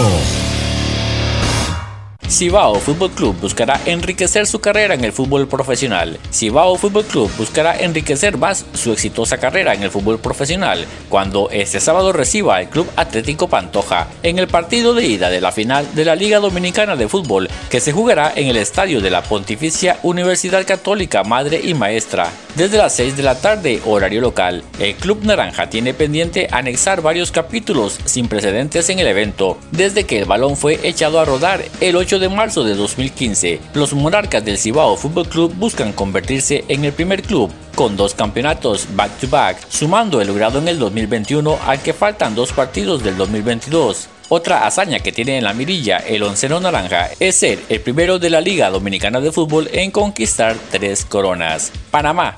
Cibao 2.29 2.75
Fútbol 2.75 3.11
Club 3.13 3.41
buscará 3.41 3.81
enriquecer 3.87 4.47
su 4.47 4.61
carrera 4.61 4.93
en 4.93 5.03
el 5.03 5.15
fútbol 5.15 5.49
profesional. 5.49 6.19
Cibao 6.31 6.77
Fútbol 6.77 7.07
Club 7.07 7.31
buscará 7.39 7.81
enriquecer 7.81 8.37
más 8.37 8.67
su 8.75 8.93
exitosa 8.93 9.39
carrera 9.39 9.73
en 9.73 9.83
el 9.83 9.91
fútbol 9.91 10.19
profesional 10.19 10.85
cuando 11.09 11.49
este 11.51 11.81
sábado 11.81 12.13
reciba 12.13 12.57
al 12.57 12.69
Club 12.69 12.87
Atlético 12.97 13.49
Pantoja 13.49 14.09
en 14.23 14.39
el 14.39 14.47
partido 14.47 14.93
de 14.93 15.07
ida 15.07 15.31
de 15.31 15.41
la 15.41 15.53
final 15.53 15.87
de 15.95 16.05
la 16.05 16.17
Liga 16.17 16.39
Dominicana 16.39 16.97
de 16.97 17.09
Fútbol 17.09 17.49
que 17.71 17.81
se 17.81 17.93
jugará 17.93 18.31
en 18.37 18.49
el 18.49 18.59
estadio 18.59 19.01
de 19.01 19.09
la 19.09 19.23
Pontificia 19.23 19.99
Universidad 20.03 20.67
Católica 20.67 21.25
Madre 21.25 21.63
y 21.65 21.73
Maestra 21.73 22.31
desde 22.57 22.77
las 22.77 22.93
6 22.95 23.17
de 23.17 23.23
la 23.23 23.37
tarde 23.37 23.81
horario 23.87 24.21
local. 24.21 24.65
El 24.81 24.97
Club 24.97 25.21
Naranja 25.23 25.71
tiene 25.71 25.95
pendiente 25.95 26.49
anexar 26.51 27.01
varios 27.01 27.31
capítulos 27.31 27.99
sin 28.05 28.29
precedentes 28.29 28.91
en 28.91 28.99
el 28.99 29.07
evento 29.07 29.57
desde 29.71 30.05
que 30.05 30.19
el 30.19 30.25
balón 30.27 30.57
fue 30.57 30.79
echado 30.83 31.21
a 31.21 31.25
rodar 31.25 31.65
el 31.81 31.97
8 31.97 32.18
de 32.19 32.29
marzo 32.29 32.65
de 32.65 32.75
2015, 32.75 33.61
los 33.75 33.93
monarcas 33.93 34.45
del 34.45 34.59
Cibao 34.59 34.97
Fútbol 34.97 35.29
Club 35.29 35.55
buscan 35.57 35.93
convertirse 35.93 36.65
en 36.69 36.85
el 36.85 36.93
primer 36.93 37.23
club 37.23 37.51
con 37.75 37.97
dos 37.97 38.15
campeonatos 38.15 38.89
back 38.95 39.11
to 39.19 39.29
back, 39.29 39.59
sumando 39.69 40.21
el 40.21 40.29
logrado 40.29 40.59
en 40.59 40.69
el 40.69 40.79
2021 40.79 41.59
al 41.67 41.81
que 41.81 41.93
faltan 41.93 42.35
dos 42.35 42.53
partidos 42.53 43.03
del 43.03 43.17
2022. 43.17 44.09
Otra 44.31 44.67
hazaña 44.67 44.99
que 45.01 45.13
tiene 45.13 45.39
en 45.39 45.45
la 45.45 45.55
mirilla 45.55 45.99
el 45.99 46.23
onceno 46.23 46.61
naranja 46.61 47.09
es 47.19 47.37
ser 47.37 47.61
el 47.69 47.81
primero 47.81 48.19
de 48.19 48.31
la 48.31 48.41
Liga 48.41 48.69
Dominicana 48.69 49.21
de 49.21 49.33
Fútbol 49.33 49.69
en 49.73 49.91
conquistar 49.91 50.57
tres 50.71 51.05
coronas. 51.05 51.73
Panamá. 51.91 52.37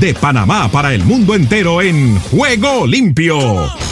De 0.00 0.14
Panamá 0.14 0.70
para 0.72 0.94
el 0.94 1.04
mundo 1.04 1.34
entero 1.34 1.82
en 1.82 2.18
Juego 2.20 2.86
Limpio. 2.86 3.89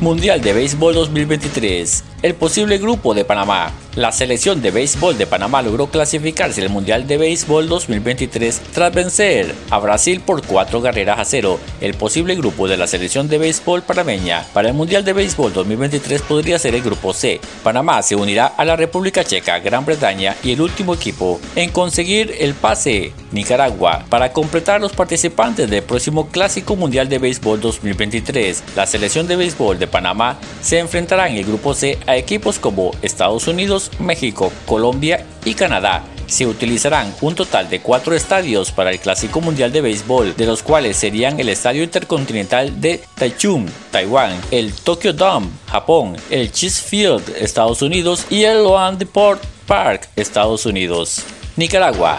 Mundial 0.00 0.40
de 0.40 0.52
Béisbol 0.52 0.94
2023. 0.94 2.04
El 2.20 2.34
posible 2.34 2.78
grupo 2.78 3.14
de 3.14 3.24
Panamá. 3.24 3.72
La 3.94 4.12
selección 4.12 4.60
de 4.62 4.70
béisbol 4.70 5.18
de 5.18 5.26
Panamá 5.26 5.60
logró 5.60 5.88
clasificarse 5.88 6.62
al 6.62 6.68
Mundial 6.68 7.08
de 7.08 7.16
Béisbol 7.16 7.68
2023 7.68 8.60
tras 8.72 8.94
vencer 8.94 9.52
a 9.70 9.78
Brasil 9.78 10.20
por 10.20 10.46
cuatro 10.46 10.80
carreras 10.80 11.18
a 11.18 11.24
cero. 11.24 11.58
El 11.80 11.94
posible 11.94 12.36
grupo 12.36 12.68
de 12.68 12.76
la 12.76 12.86
selección 12.86 13.28
de 13.28 13.38
béisbol 13.38 13.82
panameña 13.82 14.44
para 14.52 14.68
el 14.68 14.74
Mundial 14.74 15.04
de 15.04 15.14
Béisbol 15.14 15.52
2023 15.52 16.22
podría 16.22 16.60
ser 16.60 16.76
el 16.76 16.82
grupo 16.82 17.12
C. 17.12 17.40
Panamá 17.64 18.02
se 18.02 18.14
unirá 18.14 18.46
a 18.46 18.64
la 18.64 18.76
República 18.76 19.24
Checa, 19.24 19.58
Gran 19.58 19.84
Bretaña 19.84 20.36
y 20.44 20.52
el 20.52 20.60
último 20.60 20.94
equipo 20.94 21.40
en 21.56 21.70
conseguir 21.70 22.36
el 22.38 22.54
pase, 22.54 23.12
Nicaragua, 23.32 24.04
para 24.08 24.32
completar 24.32 24.80
los 24.80 24.92
participantes 24.92 25.68
del 25.68 25.82
próximo 25.82 26.28
Clásico 26.28 26.76
Mundial 26.76 27.08
de 27.08 27.18
Béisbol 27.18 27.60
2023. 27.60 28.62
La 28.76 28.86
selección 28.86 29.26
de 29.26 29.34
béisbol 29.34 29.78
de 29.78 29.88
Panamá 29.88 30.38
se 30.62 30.78
enfrentará 30.78 31.28
en 31.28 31.36
el 31.36 31.44
grupo 31.44 31.74
C 31.74 31.98
a 32.08 32.16
equipos 32.16 32.58
como 32.58 32.90
Estados 33.02 33.46
Unidos, 33.46 33.92
México, 34.00 34.50
Colombia 34.66 35.24
y 35.44 35.54
Canadá. 35.54 36.04
Se 36.26 36.46
utilizarán 36.46 37.14
un 37.20 37.34
total 37.34 37.70
de 37.70 37.80
cuatro 37.80 38.14
estadios 38.14 38.70
para 38.72 38.90
el 38.90 38.98
Clásico 38.98 39.40
Mundial 39.40 39.72
de 39.72 39.80
Béisbol, 39.80 40.36
de 40.36 40.46
los 40.46 40.62
cuales 40.62 40.96
serían 40.96 41.38
el 41.40 41.48
Estadio 41.48 41.82
Intercontinental 41.82 42.80
de 42.80 43.00
Taichung, 43.14 43.68
Taiwán, 43.90 44.38
el 44.50 44.72
Tokyo 44.72 45.12
Dome, 45.12 45.48
Japón, 45.70 46.16
el 46.28 46.50
Chase 46.50 46.82
Field, 46.82 47.36
Estados 47.38 47.80
Unidos 47.82 48.26
y 48.28 48.42
el 48.42 48.62
Loan 48.62 48.98
Deport 48.98 49.42
Park, 49.66 50.08
Estados 50.16 50.66
Unidos. 50.66 51.24
Nicaragua. 51.56 52.18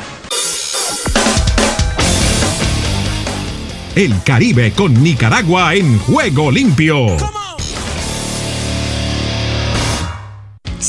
El 3.96 4.22
Caribe 4.24 4.72
con 4.72 5.04
Nicaragua 5.04 5.74
en 5.74 5.98
juego 6.00 6.52
limpio. 6.52 7.39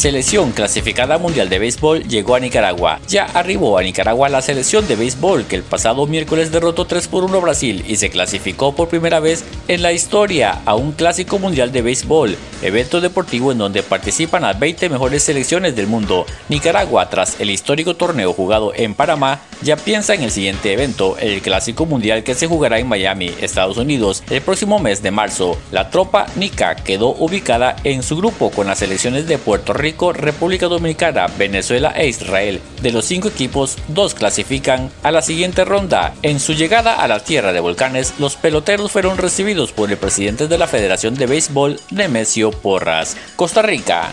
Selección 0.01 0.53
clasificada 0.53 1.19
mundial 1.19 1.51
de 1.51 1.59
béisbol 1.59 2.09
llegó 2.09 2.35
a 2.35 2.41
Nicaragua. 2.41 3.01
Ya 3.07 3.27
arribó 3.27 3.77
a 3.77 3.83
Nicaragua 3.83 4.31
la 4.31 4.41
selección 4.41 4.89
de 4.89 4.97
béisbol 4.97 5.45
que 5.45 5.57
el 5.57 5.63
pasado 5.63 6.07
miércoles 6.07 6.51
derrotó 6.51 6.87
3 6.87 7.07
por 7.07 7.23
1 7.25 7.37
a 7.37 7.41
Brasil 7.43 7.85
y 7.87 7.97
se 7.97 8.09
clasificó 8.09 8.75
por 8.75 8.89
primera 8.89 9.21
vez 9.21 9.45
en 9.69 9.83
la 9.83 9.93
historia 9.93 10.63
a 10.65 10.75
un 10.75 10.93
clásico 10.93 11.39
mundial 11.39 11.71
de 11.71 11.83
béisbol, 11.83 12.35
evento 12.63 13.03
deportivo 13.03 13.53
en 13.53 13.59
donde 13.59 13.83
participan 13.83 14.41
las 14.41 14.59
20 14.59 14.89
mejores 14.89 15.23
selecciones 15.23 15.77
del 15.77 15.87
mundo. 15.87 16.25
Nicaragua, 16.49 17.11
tras 17.11 17.39
el 17.39 17.51
histórico 17.51 17.95
torneo 17.95 18.33
jugado 18.33 18.73
en 18.75 18.95
Panamá, 18.95 19.43
ya 19.61 19.77
piensa 19.77 20.15
en 20.15 20.23
el 20.23 20.31
siguiente 20.31 20.73
evento, 20.73 21.19
el 21.19 21.43
clásico 21.43 21.85
mundial 21.85 22.25
que 22.25 22.35
se 22.35 22.47
jugará 22.47 22.79
en 22.79 22.89
Miami, 22.89 23.35
Estados 23.43 23.77
Unidos, 23.77 24.23
el 24.31 24.41
próximo 24.41 24.79
mes 24.79 25.03
de 25.03 25.11
marzo. 25.11 25.59
La 25.71 25.91
tropa 25.91 26.25
Nica 26.37 26.75
quedó 26.77 27.09
ubicada 27.09 27.77
en 27.85 28.03
su 28.03 28.17
grupo 28.17 28.51
con 28.51 28.67
las 28.67 28.79
selecciones 28.79 29.27
de 29.29 29.37
Puerto 29.37 29.75
Rico, 29.75 29.90
República 30.13 30.67
Dominicana, 30.67 31.27
Venezuela 31.39 31.93
e 31.97 32.09
Israel. 32.09 32.61
De 32.83 32.93
los 32.93 33.05
cinco 33.05 33.29
equipos, 33.29 33.77
dos 33.89 34.15
clasifican 34.15 34.91
a 35.03 35.11
la 35.11 35.23
siguiente 35.23 35.65
ronda. 35.65 36.15
En 36.23 36.41
su 36.41 36.55
llegada 36.55 36.95
a 36.95 37.09
la 37.09 37.21
tierra 37.21 37.53
de 37.53 37.61
volcanes, 37.61 38.15
los 38.19 38.37
peloteros 38.37 38.91
fueron 38.93 39.19
recibidos 39.19 39.73
por 39.73 39.91
el 39.91 39.97
presidente 39.97 40.49
de 40.49 40.59
la 40.59 40.67
Federación 40.67 41.15
de 41.15 41.27
Béisbol, 41.27 41.81
Nemesio 41.91 42.51
Porras. 42.51 43.17
Costa 43.37 43.63
Rica. 43.63 44.13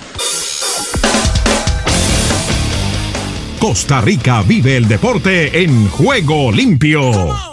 Costa 3.60 4.02
Rica 4.02 4.44
vive 4.44 4.78
el 4.78 4.88
deporte 4.88 5.64
en 5.64 5.90
juego 5.90 6.52
limpio. 6.52 7.47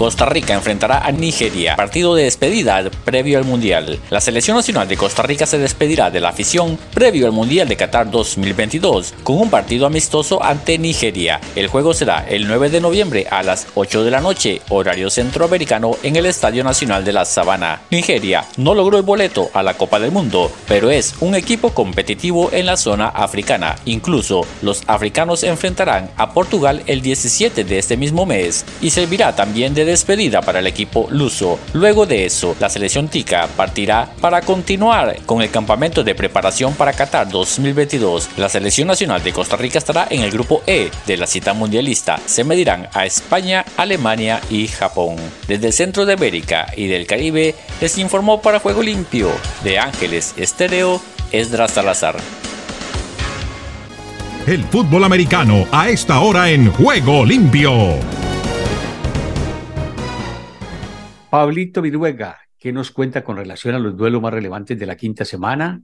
Costa 0.00 0.24
Rica 0.24 0.54
enfrentará 0.54 1.04
a 1.04 1.12
Nigeria, 1.12 1.76
partido 1.76 2.14
de 2.14 2.24
despedida 2.24 2.90
previo 3.04 3.36
al 3.36 3.44
Mundial. 3.44 3.98
La 4.08 4.22
selección 4.22 4.56
nacional 4.56 4.88
de 4.88 4.96
Costa 4.96 5.22
Rica 5.22 5.44
se 5.44 5.58
despedirá 5.58 6.10
de 6.10 6.20
la 6.20 6.30
afición 6.30 6.78
previo 6.94 7.26
al 7.26 7.32
Mundial 7.32 7.68
de 7.68 7.76
Qatar 7.76 8.10
2022 8.10 9.12
con 9.22 9.36
un 9.36 9.50
partido 9.50 9.84
amistoso 9.84 10.42
ante 10.42 10.78
Nigeria. 10.78 11.38
El 11.54 11.66
juego 11.66 11.92
será 11.92 12.24
el 12.26 12.48
9 12.48 12.70
de 12.70 12.80
noviembre 12.80 13.26
a 13.30 13.42
las 13.42 13.66
8 13.74 14.02
de 14.02 14.10
la 14.10 14.22
noche, 14.22 14.62
horario 14.70 15.10
centroamericano 15.10 15.90
en 16.02 16.16
el 16.16 16.24
Estadio 16.24 16.64
Nacional 16.64 17.04
de 17.04 17.12
la 17.12 17.26
Sabana. 17.26 17.82
Nigeria 17.90 18.46
no 18.56 18.74
logró 18.74 18.96
el 18.96 19.02
boleto 19.02 19.50
a 19.52 19.62
la 19.62 19.74
Copa 19.74 20.00
del 20.00 20.12
Mundo, 20.12 20.50
pero 20.66 20.90
es 20.90 21.14
un 21.20 21.34
equipo 21.34 21.74
competitivo 21.74 22.48
en 22.52 22.64
la 22.64 22.78
zona 22.78 23.08
africana. 23.08 23.76
Incluso 23.84 24.46
los 24.62 24.82
africanos 24.86 25.42
enfrentarán 25.42 26.10
a 26.16 26.32
Portugal 26.32 26.84
el 26.86 27.02
17 27.02 27.64
de 27.64 27.78
este 27.78 27.98
mismo 27.98 28.24
mes 28.24 28.64
y 28.80 28.88
servirá 28.88 29.36
también 29.36 29.74
de 29.74 29.89
despedida 29.90 30.40
para 30.40 30.60
el 30.60 30.66
equipo 30.66 31.08
luso. 31.10 31.58
Luego 31.72 32.06
de 32.06 32.24
eso, 32.24 32.56
la 32.60 32.68
selección 32.68 33.08
tica 33.08 33.48
partirá 33.56 34.08
para 34.20 34.40
continuar 34.40 35.16
con 35.26 35.42
el 35.42 35.50
campamento 35.50 36.02
de 36.02 36.14
preparación 36.14 36.74
para 36.74 36.92
Qatar 36.92 37.28
2022. 37.28 38.30
La 38.36 38.48
selección 38.48 38.88
nacional 38.88 39.22
de 39.22 39.32
Costa 39.32 39.56
Rica 39.56 39.78
estará 39.78 40.06
en 40.10 40.22
el 40.22 40.30
grupo 40.30 40.62
E 40.66 40.90
de 41.06 41.16
la 41.16 41.26
cita 41.26 41.52
mundialista. 41.54 42.18
Se 42.26 42.44
medirán 42.44 42.88
a 42.92 43.06
España, 43.06 43.64
Alemania 43.76 44.40
y 44.48 44.68
Japón. 44.68 45.16
Desde 45.46 45.68
el 45.68 45.72
centro 45.72 46.06
de 46.06 46.14
América 46.14 46.66
y 46.76 46.86
del 46.86 47.06
Caribe 47.06 47.54
les 47.80 47.98
informó 47.98 48.40
para 48.40 48.60
Juego 48.60 48.82
Limpio 48.82 49.30
de 49.64 49.78
Ángeles 49.78 50.34
Estéreo 50.36 51.00
Esdras 51.32 51.72
Salazar. 51.72 52.16
El 54.46 54.64
fútbol 54.64 55.04
americano 55.04 55.66
a 55.70 55.88
esta 55.90 56.20
hora 56.20 56.50
en 56.50 56.72
Juego 56.72 57.24
Limpio. 57.24 58.29
Pablito 61.30 61.80
Viruega, 61.80 62.40
¿qué 62.58 62.72
nos 62.72 62.90
cuenta 62.90 63.22
con 63.22 63.36
relación 63.36 63.76
a 63.76 63.78
los 63.78 63.96
duelos 63.96 64.20
más 64.20 64.34
relevantes 64.34 64.76
de 64.76 64.84
la 64.84 64.96
quinta 64.96 65.24
semana? 65.24 65.80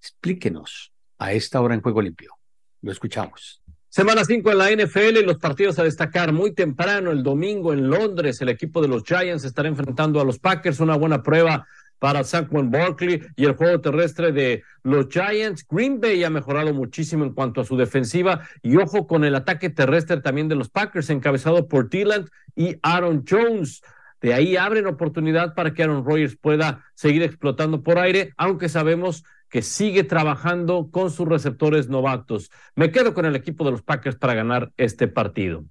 Explíquenos 0.00 0.92
a 1.16 1.32
esta 1.32 1.60
hora 1.60 1.74
en 1.74 1.80
Juego 1.80 2.02
Limpio. 2.02 2.34
Lo 2.82 2.90
escuchamos. 2.90 3.62
Semana 3.88 4.24
5 4.24 4.50
en 4.50 4.58
la 4.58 4.70
NFL, 4.72 5.24
los 5.24 5.38
partidos 5.38 5.78
a 5.78 5.84
destacar 5.84 6.32
muy 6.32 6.54
temprano, 6.54 7.12
el 7.12 7.22
domingo 7.22 7.72
en 7.72 7.88
Londres, 7.88 8.40
el 8.40 8.48
equipo 8.48 8.82
de 8.82 8.88
los 8.88 9.04
Giants 9.04 9.44
estará 9.44 9.68
enfrentando 9.68 10.20
a 10.20 10.24
los 10.24 10.40
Packers, 10.40 10.80
una 10.80 10.96
buena 10.96 11.22
prueba 11.22 11.68
para 12.00 12.24
Saquon 12.24 12.72
Barkley 12.72 13.22
y 13.36 13.44
el 13.44 13.54
juego 13.54 13.80
terrestre 13.80 14.32
de 14.32 14.64
los 14.82 15.06
Giants. 15.08 15.64
Green 15.70 16.00
Bay 16.00 16.24
ha 16.24 16.30
mejorado 16.30 16.74
muchísimo 16.74 17.24
en 17.24 17.32
cuanto 17.32 17.60
a 17.60 17.64
su 17.64 17.76
defensiva 17.76 18.40
y 18.60 18.76
ojo 18.76 19.06
con 19.06 19.22
el 19.22 19.36
ataque 19.36 19.70
terrestre 19.70 20.20
también 20.20 20.48
de 20.48 20.56
los 20.56 20.68
Packers, 20.68 21.10
encabezado 21.10 21.68
por 21.68 21.88
Dylan 21.88 22.28
y 22.56 22.74
Aaron 22.82 23.24
Jones. 23.28 23.82
De 24.20 24.34
ahí 24.34 24.56
abren 24.56 24.86
oportunidad 24.86 25.54
para 25.54 25.72
que 25.72 25.82
Aaron 25.82 26.04
Rodgers 26.04 26.36
pueda 26.36 26.84
seguir 26.94 27.22
explotando 27.22 27.82
por 27.82 27.98
aire, 27.98 28.32
aunque 28.36 28.68
sabemos 28.68 29.24
que 29.48 29.62
sigue 29.62 30.04
trabajando 30.04 30.90
con 30.90 31.10
sus 31.10 31.26
receptores 31.28 31.88
novatos. 31.88 32.50
Me 32.76 32.92
quedo 32.92 33.14
con 33.14 33.24
el 33.24 33.34
equipo 33.34 33.64
de 33.64 33.72
los 33.72 33.82
Packers 33.82 34.16
para 34.16 34.34
ganar 34.34 34.72
este 34.76 35.08
partido. 35.08 35.64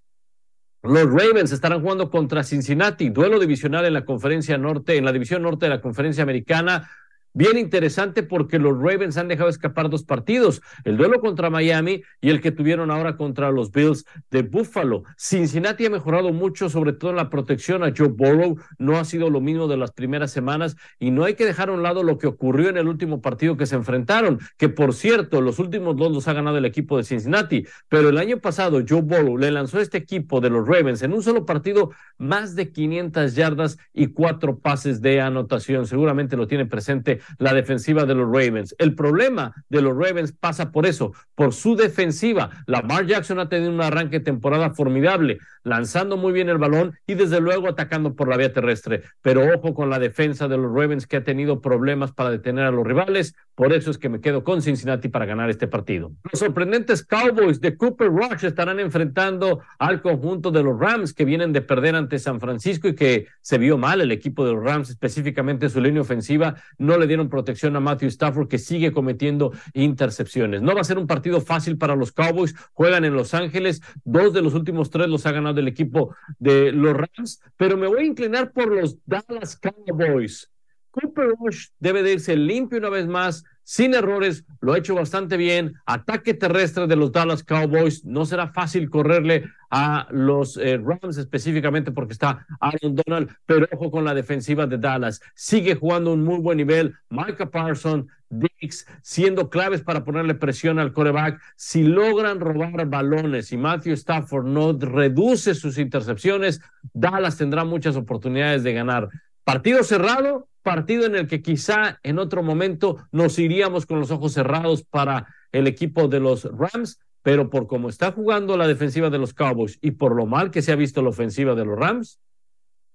Los 0.82 1.06
Ravens 1.12 1.52
estarán 1.52 1.82
jugando 1.82 2.10
contra 2.10 2.44
Cincinnati, 2.44 3.10
duelo 3.10 3.40
divisional 3.40 3.86
en 3.86 3.94
la 3.94 4.06
conferencia 4.06 4.58
norte, 4.58 4.98
en 4.98 5.06
la 5.06 5.12
división 5.12 5.44
norte 5.44 5.66
de 5.66 5.72
la 5.72 5.82
conferencia 5.82 6.24
americana. 6.24 6.90
Bien 7.34 7.58
interesante 7.58 8.24
porque 8.24 8.58
los 8.58 8.78
Ravens 8.78 9.18
han 9.18 9.28
dejado 9.28 9.50
escapar 9.50 9.90
dos 9.90 10.04
partidos, 10.04 10.62
el 10.84 10.98
duelo 10.98 11.20
contra 11.20 11.52
Miami 11.52 12.02
y 12.22 12.30
el 12.30 12.42
que 12.42 12.52
tuvieron 12.52 12.90
ahora 12.90 13.18
contra 13.18 13.52
los 13.52 13.72
Bills 13.72 14.06
de 14.32 14.42
Buffalo. 14.42 15.04
Cincinnati 15.16 15.86
ha 15.86 15.90
mejorado 15.92 16.34
mucho, 16.34 16.70
sobre 16.70 16.94
todo 16.94 17.12
en 17.12 17.18
la 17.18 17.30
protección 17.30 17.84
a 17.84 17.94
Joe 17.96 18.08
Burrow, 18.08 18.58
no 18.80 18.98
ha 18.98 19.06
sido 19.06 19.30
lo 19.30 19.42
mismo 19.42 19.68
de 19.68 19.78
las 19.78 19.92
primeras 19.92 20.32
semanas 20.32 20.76
y 20.98 21.12
no 21.12 21.24
hay 21.24 21.36
que 21.36 21.46
dejar 21.46 21.70
a 21.70 21.74
un 21.74 21.84
lado 21.84 22.02
lo 22.02 22.18
que 22.18 22.26
ocurrió 22.26 22.70
en 22.70 22.78
el 22.78 22.88
último 22.88 23.22
partido 23.22 23.58
que 23.58 23.68
se 23.68 23.76
enfrentaron, 23.76 24.40
que 24.58 24.70
por 24.70 24.94
cierto, 24.96 25.42
los 25.42 25.60
últimos 25.60 25.96
dos 25.98 26.12
los 26.12 26.28
ha 26.28 26.34
ganado 26.34 26.58
el 26.58 26.66
equipo 26.66 26.98
de 26.98 27.04
Cincinnati, 27.04 27.66
pero 27.90 28.10
el 28.10 28.18
año 28.18 28.40
pasado 28.40 28.82
Joe 28.88 29.02
Burrow 29.02 29.38
le 29.38 29.52
lanzó 29.52 29.78
a 29.78 29.82
este 29.82 30.00
equipo 30.00 30.42
de 30.42 30.50
los 30.50 30.68
Ravens 30.68 31.04
en 31.04 31.14
un 31.14 31.22
solo 31.22 31.46
partido 31.46 31.92
más 32.18 32.56
de 32.56 32.72
500 32.72 33.36
yardas 33.36 33.78
y 33.94 34.08
cuatro 34.08 34.58
pases 34.58 35.02
de 35.02 35.22
anotación. 35.22 35.86
Seguramente 35.86 36.36
lo 36.36 36.48
tiene 36.48 36.66
presente 36.66 37.19
la 37.38 37.54
defensiva 37.54 38.06
de 38.06 38.16
los 38.16 38.28
Ravens. 38.28 38.76
El 38.78 38.96
problema 38.96 39.54
de 39.70 39.82
los 39.82 39.96
Ravens 39.96 40.32
pasa 40.32 40.72
por 40.72 40.86
eso, 40.86 41.14
por 41.36 41.54
su 41.54 41.76
defensiva. 41.76 42.50
Lamar 42.66 43.06
Jackson 43.06 43.40
ha 43.40 43.50
tenido 43.50 43.72
un 43.72 43.82
arranque 43.82 44.20
de 44.20 44.26
temporada 44.26 44.72
formidable, 44.72 45.40
lanzando 45.64 46.18
muy 46.18 46.34
bien 46.34 46.50
el 46.50 46.58
balón 46.58 46.94
y 47.08 47.16
desde 47.16 47.42
luego 47.42 47.68
atacando 47.68 48.16
por 48.16 48.28
la 48.28 48.38
vía 48.38 48.54
terrestre. 48.54 49.04
Pero 49.22 49.42
ojo 49.54 49.74
con 49.74 49.90
la 49.90 50.00
defensa 50.00 50.48
de 50.48 50.58
los 50.58 50.74
Ravens 50.74 51.08
que 51.08 51.18
ha 51.18 51.24
tenido 51.24 51.62
problemas 51.62 52.12
para 52.12 52.32
detener 52.32 52.66
a 52.66 52.72
los 52.72 52.86
rivales. 52.86 53.36
Por 53.56 53.74
eso 53.74 53.92
es 53.92 53.98
que 53.98 54.10
me 54.10 54.22
quedo 54.22 54.44
con 54.44 54.62
Cincinnati 54.62 55.10
para 55.10 55.26
ganar 55.26 55.50
este 55.50 55.68
partido. 55.68 56.12
Los 56.32 56.40
sorprendentes 56.40 57.06
Cowboys 57.06 57.60
de 57.60 57.76
Cooper 57.76 58.08
Rush 58.08 58.46
estarán 58.46 58.80
enfrentando 58.80 59.60
al 59.78 60.02
conjunto 60.02 60.52
de 60.52 60.64
los 60.64 60.80
Rams 60.80 61.14
que 61.14 61.26
vienen 61.26 61.52
de 61.52 61.62
perder 61.62 61.96
ante 61.96 62.20
San 62.20 62.40
Francisco 62.40 62.88
y 62.88 62.96
que 62.96 63.28
se 63.42 63.58
vio 63.58 63.78
mal 63.78 64.02
el 64.02 64.12
equipo 64.12 64.46
de 64.46 64.54
los 64.54 64.64
Rams, 64.64 64.90
específicamente 64.90 65.70
su 65.70 65.82
línea 65.82 66.02
ofensiva. 66.02 66.56
No 66.78 66.98
le 66.98 67.08
dieron 67.10 67.28
protección 67.28 67.76
a 67.76 67.82
Matthew 67.82 68.08
Stafford 68.08 68.48
que 68.48 68.58
sigue 68.58 68.94
cometiendo 68.94 69.52
intercepciones. 69.74 70.62
No 70.62 70.74
va 70.74 70.82
a 70.82 70.86
ser 70.86 70.98
un 70.98 71.08
partido 71.08 71.42
fácil 71.42 71.78
para 71.78 71.98
los 71.98 72.14
Cowboys. 72.14 72.56
Juegan 72.72 73.04
en 73.04 73.14
Los 73.14 73.34
Ángeles. 73.34 73.82
Dos 74.06 74.32
de 74.32 74.42
los 74.42 74.54
últimos 74.54 74.90
tres 74.90 75.10
los 75.10 75.26
ha 75.26 75.34
ganado 75.34 75.60
el 75.60 75.68
equipo 75.68 76.16
de 76.38 76.72
los 76.72 76.96
Rams, 76.96 77.42
pero 77.58 77.76
me 77.76 77.88
voy 77.88 78.04
a 78.04 78.06
inclinar 78.06 78.54
por 78.54 78.74
los 78.74 78.98
Dallas 79.06 79.60
Cowboys. 79.60 80.50
Cooper 80.92 81.34
Rush 81.40 81.68
debe 81.80 82.04
de 82.04 82.14
irse 82.14 82.36
limpio 82.36 82.80
una 82.80 82.90
vez 82.90 83.08
más, 83.08 83.44
sin 83.70 83.94
errores, 83.94 84.46
lo 84.62 84.74
ha 84.74 84.80
hecho 84.80 84.96
bastante 84.96 85.38
bien. 85.38 85.76
Ataque 85.86 86.34
terrestre 86.34 86.88
de 86.88 86.96
los 86.96 87.12
Dallas 87.12 87.44
Cowboys, 87.44 88.04
no 88.04 88.26
será 88.26 88.48
fácil 88.48 88.90
correrle 88.90 89.44
a 89.70 90.08
los 90.10 90.58
eh, 90.58 90.82
Rams 90.84 91.18
específicamente 91.18 91.92
porque 91.92 92.14
está 92.14 92.48
Aaron 92.60 92.96
Donald, 92.96 93.30
pero 93.46 93.68
ojo 93.72 93.92
con 93.92 94.06
la 94.06 94.16
defensiva 94.16 94.66
de 94.66 94.80
Dallas. 94.80 95.22
Sigue 95.36 95.76
jugando 95.76 96.14
un 96.14 96.24
muy 96.24 96.40
buen 96.40 96.58
nivel. 96.58 96.96
Micah 97.12 97.52
Parson, 97.52 98.08
Dix, 98.32 98.88
siendo 99.04 99.52
claves 99.52 99.84
para 99.84 100.04
ponerle 100.04 100.34
presión 100.34 100.80
al 100.80 100.92
coreback. 100.92 101.40
Si 101.56 101.84
logran 101.84 102.40
robar 102.40 102.88
balones 102.88 103.52
y 103.52 103.58
Matthew 103.58 103.94
Stafford 103.94 104.48
no 104.48 104.74
reduce 104.74 105.54
sus 105.54 105.78
intercepciones, 105.78 106.60
Dallas 106.92 107.38
tendrá 107.38 107.66
muchas 107.66 107.96
oportunidades 107.96 108.64
de 108.64 108.74
ganar. 108.74 109.10
Partido 109.44 109.84
cerrado, 109.84 110.48
partido 110.62 111.06
en 111.06 111.16
el 111.16 111.28
que 111.28 111.42
quizá 111.42 112.00
en 112.04 112.20
otro 112.20 112.44
momento 112.44 112.98
nos 113.12 113.40
iríamos 113.40 113.86
con 113.86 114.00
los 114.00 114.12
ojos 114.12 114.34
cerrados 114.34 114.84
para 114.84 115.28
el 115.52 115.68
equipo 115.68 116.08
de 116.08 116.20
los 116.20 116.44
Rams, 116.44 117.00
pero 117.22 117.50
por 117.50 117.68
cómo 117.68 117.90
está 117.90 118.12
jugando 118.12 118.58
la 118.58 118.68
defensiva 118.68 119.10
de 119.10 119.18
los 119.18 119.34
Cowboys 119.34 119.78
y 119.82 119.92
por 119.92 120.16
lo 120.16 120.26
mal 120.26 120.52
que 120.52 120.62
se 120.62 120.72
ha 120.72 120.76
visto 120.76 121.02
la 121.02 121.10
ofensiva 121.10 121.56
de 121.56 121.66
los 121.66 121.78
Rams, 121.78 122.20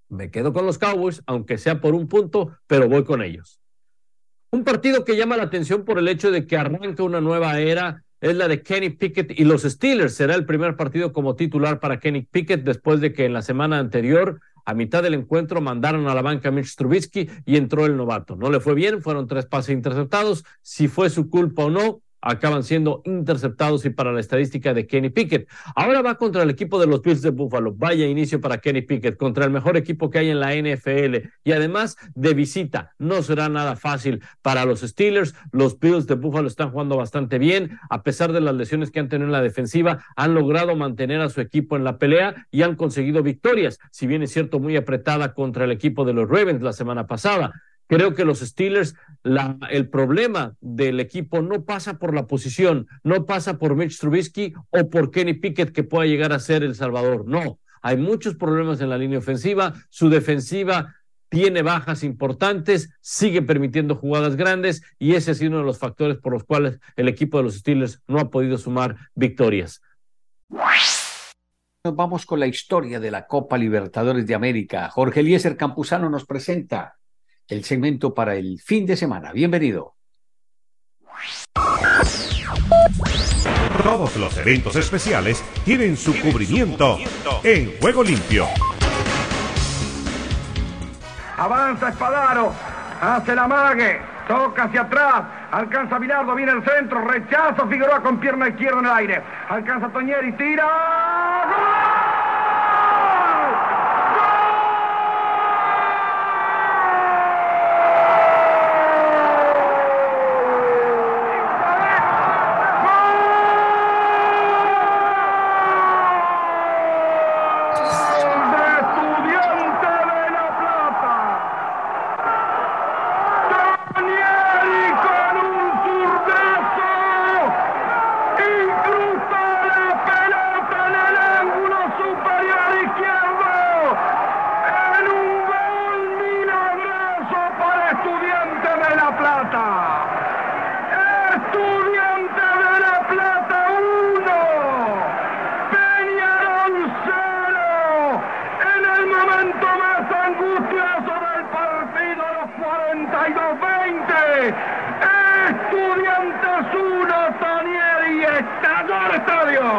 me 0.09 0.30
quedo 0.30 0.52
con 0.52 0.66
los 0.66 0.78
Cowboys, 0.78 1.22
aunque 1.26 1.59
sea 1.59 1.80
por 1.80 1.94
un 1.94 2.09
punto, 2.09 2.57
pero 2.66 2.88
voy 2.88 3.04
con 3.04 3.22
ellos. 3.22 3.61
Un 4.50 4.62
partido 4.62 5.04
que 5.04 5.16
llama 5.16 5.37
la 5.37 5.44
atención 5.44 5.85
por 5.85 5.98
el 5.98 6.07
hecho 6.07 6.30
de 6.30 6.46
que 6.46 6.57
arranca 6.57 7.02
una 7.02 7.20
nueva 7.20 7.59
era 7.59 8.04
es 8.20 8.37
la 8.37 8.48
de 8.48 8.62
Kenny 8.62 8.90
Pickett 8.90 9.38
y 9.38 9.44
los 9.44 9.64
Steelers. 9.64 10.14
Será 10.14 10.35
el 10.35 10.46
primer 10.46 10.76
partido 10.76 11.12
como 11.12 11.35
titular 11.35 11.80
para 11.80 11.98
Kenny 11.98 12.22
Pickett 12.22 12.62
después 12.62 13.00
de 13.00 13.12
que 13.12 13.24
en 13.26 13.33
la 13.33 13.42
semana 13.42 13.78
anterior 13.78 14.40
a 14.64 14.74
mitad 14.74 15.03
del 15.03 15.14
encuentro 15.14 15.61
mandaron 15.61 16.07
a 16.09 16.14
la 16.14 16.22
banca 16.22 16.48
a 16.48 16.53
Mitch 16.53 16.74
Trubisky 16.77 17.29
y 17.44 17.57
entró 17.57 17.87
el 17.87 17.96
novato. 17.96 18.37
No 18.37 18.50
le 18.50 18.61
fue 18.61 18.74
bien, 18.74 19.03
fueron 19.03 19.27
tres 19.27 19.46
pases 19.46 19.74
interceptados. 19.74 20.44
Si 20.62 20.88
fue 20.88 21.11
su 21.11 21.29
culpa 21.29 21.64
o 21.64 21.70
no, 21.70 22.00
acaban 22.24 22.64
siendo 22.64 23.02
interceptados 23.04 23.84
y 23.84 23.90
para 23.90 24.12
la 24.12 24.20
estadística 24.20 24.74
de 24.74 24.87
Kenny 24.87 25.10
Pickett. 25.10 25.48
Ahora 25.76 26.02
va 26.02 26.16
contra 26.16 26.42
el 26.42 26.50
equipo 26.50 26.80
de 26.80 26.87
los 26.87 27.02
Bills 27.02 27.22
de 27.22 27.30
Buffalo. 27.30 27.74
Vaya 27.74 28.06
inicio 28.06 28.40
para 28.40 28.58
Kenny 28.58 28.82
Pickett 28.82 29.16
contra 29.16 29.44
el 29.44 29.50
mejor 29.50 29.76
equipo 29.76 30.10
que 30.10 30.18
hay 30.18 30.30
en 30.30 30.40
la 30.40 30.54
NFL 30.54 31.28
y 31.44 31.52
además 31.52 31.96
de 32.14 32.34
visita. 32.34 32.92
No 32.98 33.22
será 33.22 33.48
nada 33.48 33.76
fácil 33.76 34.22
para 34.42 34.64
los 34.64 34.80
Steelers. 34.80 35.34
Los 35.52 35.78
Bills 35.78 36.06
de 36.06 36.14
Buffalo 36.14 36.48
están 36.48 36.70
jugando 36.70 36.96
bastante 36.96 37.38
bien. 37.38 37.78
A 37.90 38.02
pesar 38.02 38.32
de 38.32 38.40
las 38.40 38.54
lesiones 38.54 38.90
que 38.90 39.00
han 39.00 39.08
tenido 39.08 39.26
en 39.26 39.32
la 39.32 39.42
defensiva, 39.42 40.04
han 40.16 40.34
logrado 40.34 40.74
mantener 40.76 41.20
a 41.20 41.28
su 41.28 41.40
equipo 41.40 41.76
en 41.76 41.84
la 41.84 41.98
pelea 41.98 42.46
y 42.50 42.62
han 42.62 42.76
conseguido 42.76 43.22
victorias. 43.22 43.78
Si 43.90 44.06
bien 44.06 44.22
es 44.22 44.32
cierto, 44.32 44.58
muy 44.58 44.76
apretada 44.76 45.34
contra 45.34 45.64
el 45.64 45.72
equipo 45.72 46.04
de 46.04 46.14
los 46.14 46.28
Ravens 46.28 46.62
la 46.62 46.72
semana 46.72 47.06
pasada. 47.06 47.52
Creo 47.86 48.14
que 48.14 48.24
los 48.24 48.40
Steelers, 48.40 48.94
el 49.70 49.88
problema 49.88 50.56
del 50.60 51.00
equipo 51.00 51.42
no 51.42 51.64
pasa 51.64 51.98
por 51.98 52.14
la 52.14 52.26
posición, 52.26 52.86
no 53.02 53.26
pasa 53.26 53.58
por 53.58 53.76
Mitch 53.76 53.98
Trubisky 53.98 54.54
o 54.70 54.88
por 54.88 55.10
Kenny 55.10 55.34
Pickett 55.34 55.72
que 55.72 55.84
pueda 55.84 56.06
llegar 56.06 56.32
a 56.32 56.38
ser 56.38 56.62
el 56.62 56.74
Salvador. 56.74 57.26
No, 57.26 57.58
hay 57.82 57.96
muchos 57.96 58.34
problemas 58.36 58.80
en 58.80 58.88
la 58.88 58.98
línea 58.98 59.18
ofensiva, 59.18 59.74
su 59.90 60.08
defensiva 60.08 60.94
tiene 61.28 61.62
bajas 61.62 62.04
importantes, 62.04 62.90
sigue 63.00 63.42
permitiendo 63.42 63.96
jugadas 63.96 64.36
grandes 64.36 64.82
y 64.98 65.14
ese 65.14 65.32
ha 65.32 65.34
sido 65.34 65.50
uno 65.50 65.58
de 65.58 65.64
los 65.64 65.78
factores 65.78 66.16
por 66.18 66.32
los 66.32 66.44
cuales 66.44 66.78
el 66.96 67.08
equipo 67.08 67.38
de 67.38 67.44
los 67.44 67.56
Steelers 67.56 68.00
no 68.06 68.20
ha 68.20 68.30
podido 68.30 68.56
sumar 68.56 68.96
victorias. 69.14 69.82
nos 71.84 71.96
vamos 71.96 72.24
con 72.24 72.40
la 72.40 72.46
historia 72.46 73.00
de 73.00 73.10
la 73.10 73.26
Copa 73.26 73.58
Libertadores 73.58 74.26
de 74.26 74.34
América. 74.34 74.88
Jorge 74.88 75.20
Eliezer 75.20 75.56
Campuzano 75.56 76.08
nos 76.08 76.24
presenta 76.24 76.96
el 77.48 77.64
segmento 77.64 78.14
para 78.14 78.35
el 78.35 78.61
fin 78.61 78.87
de 78.87 78.96
semana. 78.96 79.33
Bienvenido. 79.33 79.94
Todos 83.83 84.16
los 84.16 84.37
eventos 84.38 84.76
especiales 84.76 85.44
tienen 85.64 85.96
su 85.96 86.18
cubrimiento 86.20 86.98
en 87.42 87.78
Juego 87.80 88.02
Limpio. 88.02 88.46
Avanza 91.37 91.88
Espadaro, 91.88 92.52
hace 93.00 93.35
la 93.35 93.48
mague, 93.48 94.00
toca 94.28 94.64
hacia 94.64 94.83
atrás, 94.83 95.24
alcanza 95.50 95.98
Bilardo, 95.98 96.35
viene 96.35 96.52
el 96.52 96.64
centro, 96.64 97.04
rechazo 97.04 97.68
Figueroa 97.68 98.00
con 98.02 98.20
pierna 98.20 98.48
izquierda 98.48 98.78
en 98.78 98.85
el 98.87 98.92
aire, 98.92 99.22
alcanza 99.48 99.88
Toñeri, 99.88 100.33
tira. 100.37 101.33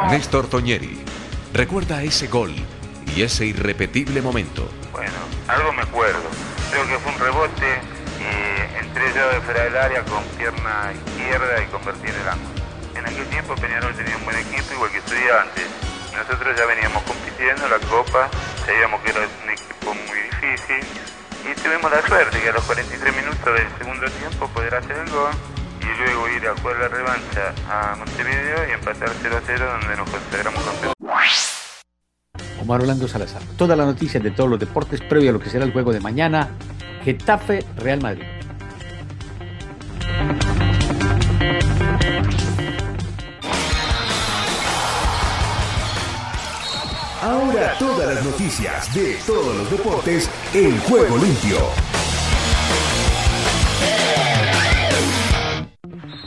Néstor 0.10 0.48
Toñeri 0.48 1.04
recuerda 1.54 2.04
ese 2.04 2.28
gol 2.28 2.54
y 3.16 3.22
ese 3.22 3.46
irrepetible 3.46 4.22
momento. 4.22 4.70
Bueno, 4.92 5.12
algo 5.48 5.74
me 5.74 5.82
acuerdo. 5.82 6.24
Creo 6.72 6.88
que 6.88 6.98
fue 7.00 7.12
un 7.12 7.20
rebote 7.20 7.82
y 8.20 8.84
entré 8.84 9.14
yo 9.14 9.28
de 9.30 9.42
fuera 9.42 9.64
del 9.64 9.78
área 9.78 10.04
con 10.04 10.24
pierna 10.38 10.94
izquierda 10.94 11.64
y 11.64 11.66
convertí 11.68 12.08
en 12.08 12.16
el 12.16 12.30
ángulo. 12.30 12.56
En 12.96 13.06
aquel 13.06 13.26
tiempo 13.28 13.56
Peñarol 13.56 13.94
tenía 13.96 14.16
un 14.18 14.26
buen 14.26 14.38
equipo 14.38 14.74
igual 14.74 14.92
que 14.92 14.98
estudiantes. 14.98 15.68
Nosotros 16.14 16.56
ya 16.58 16.66
veníamos 16.66 17.04
compitiendo 17.04 17.68
la 17.68 17.80
Copa, 17.80 18.30
sabíamos 18.66 19.02
que 19.02 19.10
era 19.10 19.20
un 19.20 19.50
equipo 19.50 19.94
muy 19.94 20.20
difícil 20.32 20.80
y 21.44 21.62
tuvimos 21.62 21.92
la 21.92 22.02
suerte 22.08 22.40
que 22.40 22.50
a 22.50 22.54
los 22.54 22.64
43 22.64 23.16
minutos 23.16 23.46
del 23.46 23.68
segundo 23.78 24.10
tiempo 24.12 24.48
poder 24.50 24.76
hacer 24.76 24.98
el 24.98 25.10
gol 25.10 25.32
y 25.96 26.04
luego 26.04 26.30
ir 26.30 26.48
a 26.48 26.56
jugar 26.56 26.78
la 26.78 26.88
revancha 26.88 27.54
a 27.70 27.96
Montevideo 27.96 28.70
y 28.70 28.72
empatar 28.74 29.10
0 29.22 29.38
a 29.38 29.42
0 29.46 29.66
donde 29.80 29.98
nos 29.98 30.10
consideramos 30.10 30.64
campeones. 30.64 30.96
Omar 32.62 32.82
Orlando 32.82 33.08
Salazar. 33.08 33.42
Todas 33.58 33.78
las 33.78 33.88
noticias 33.88 34.24
de 34.24 34.32
todos 34.32 34.50
los 34.50 34.60
deportes 34.60 35.02
previo 35.02 35.30
a 35.30 35.34
lo 35.34 35.40
que 35.40 35.50
será 35.50 35.66
el 35.66 35.72
juego 35.72 35.94
de 35.94 36.00
mañana. 36.00 36.50
Getafe 37.04 37.64
Real 37.78 38.02
Madrid. 38.02 38.26
Ahora 47.22 47.76
todas 47.80 48.14
las 48.14 48.24
noticias 48.24 48.94
de 48.94 49.18
todos 49.26 49.56
los 49.56 49.72
deportes 49.72 50.30
en 50.54 50.80
Juego 50.82 51.18
Limpio. 51.18 51.85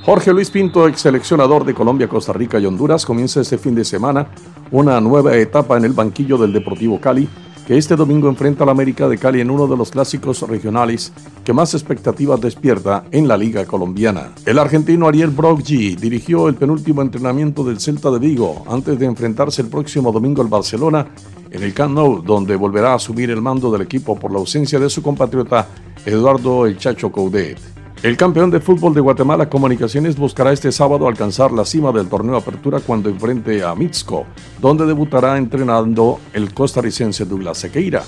Jorge 0.08 0.32
Luis 0.32 0.50
Pinto, 0.50 0.88
ex 0.88 1.02
seleccionador 1.02 1.66
de 1.66 1.74
Colombia, 1.74 2.08
Costa 2.08 2.32
Rica 2.32 2.58
y 2.58 2.64
Honduras, 2.64 3.04
comienza 3.04 3.42
este 3.42 3.58
fin 3.58 3.74
de 3.74 3.84
semana 3.84 4.28
una 4.70 4.98
nueva 5.02 5.36
etapa 5.36 5.76
en 5.76 5.84
el 5.84 5.92
banquillo 5.92 6.38
del 6.38 6.50
Deportivo 6.50 6.98
Cali, 6.98 7.28
que 7.66 7.76
este 7.76 7.94
domingo 7.94 8.26
enfrenta 8.26 8.64
al 8.64 8.70
América 8.70 9.06
de 9.06 9.18
Cali 9.18 9.42
en 9.42 9.50
uno 9.50 9.66
de 9.66 9.76
los 9.76 9.90
clásicos 9.90 10.40
regionales 10.48 11.12
que 11.44 11.52
más 11.52 11.74
expectativas 11.74 12.40
despierta 12.40 13.04
en 13.10 13.28
la 13.28 13.36
Liga 13.36 13.66
Colombiana. 13.66 14.32
El 14.46 14.58
argentino 14.58 15.08
Ariel 15.08 15.28
Broggi 15.28 15.94
dirigió 15.96 16.48
el 16.48 16.54
penúltimo 16.54 17.02
entrenamiento 17.02 17.62
del 17.62 17.78
Celta 17.78 18.10
de 18.10 18.18
Vigo 18.18 18.64
antes 18.66 18.98
de 18.98 19.04
enfrentarse 19.04 19.60
el 19.60 19.68
próximo 19.68 20.10
domingo 20.10 20.40
al 20.40 20.48
Barcelona 20.48 21.06
en 21.50 21.62
el 21.62 21.74
Camp 21.74 21.94
Nou, 21.94 22.22
donde 22.22 22.56
volverá 22.56 22.92
a 22.92 22.94
asumir 22.94 23.28
el 23.28 23.42
mando 23.42 23.70
del 23.70 23.82
equipo 23.82 24.18
por 24.18 24.32
la 24.32 24.38
ausencia 24.38 24.78
de 24.78 24.88
su 24.88 25.02
compatriota 25.02 25.68
Eduardo 26.06 26.64
El 26.64 26.78
Chacho 26.78 27.12
Coudet. 27.12 27.77
El 28.00 28.16
campeón 28.16 28.52
de 28.52 28.60
fútbol 28.60 28.94
de 28.94 29.00
Guatemala 29.00 29.50
Comunicaciones 29.50 30.16
buscará 30.16 30.52
este 30.52 30.70
sábado 30.70 31.08
alcanzar 31.08 31.50
la 31.50 31.64
cima 31.64 31.90
del 31.90 32.08
torneo 32.08 32.36
Apertura 32.36 32.78
cuando 32.78 33.08
enfrente 33.08 33.64
a 33.64 33.74
Mixco, 33.74 34.24
donde 34.60 34.86
debutará 34.86 35.36
entrenando 35.36 36.20
el 36.32 36.54
costarricense 36.54 37.24
Douglas 37.24 37.58
Sequeira. 37.58 38.04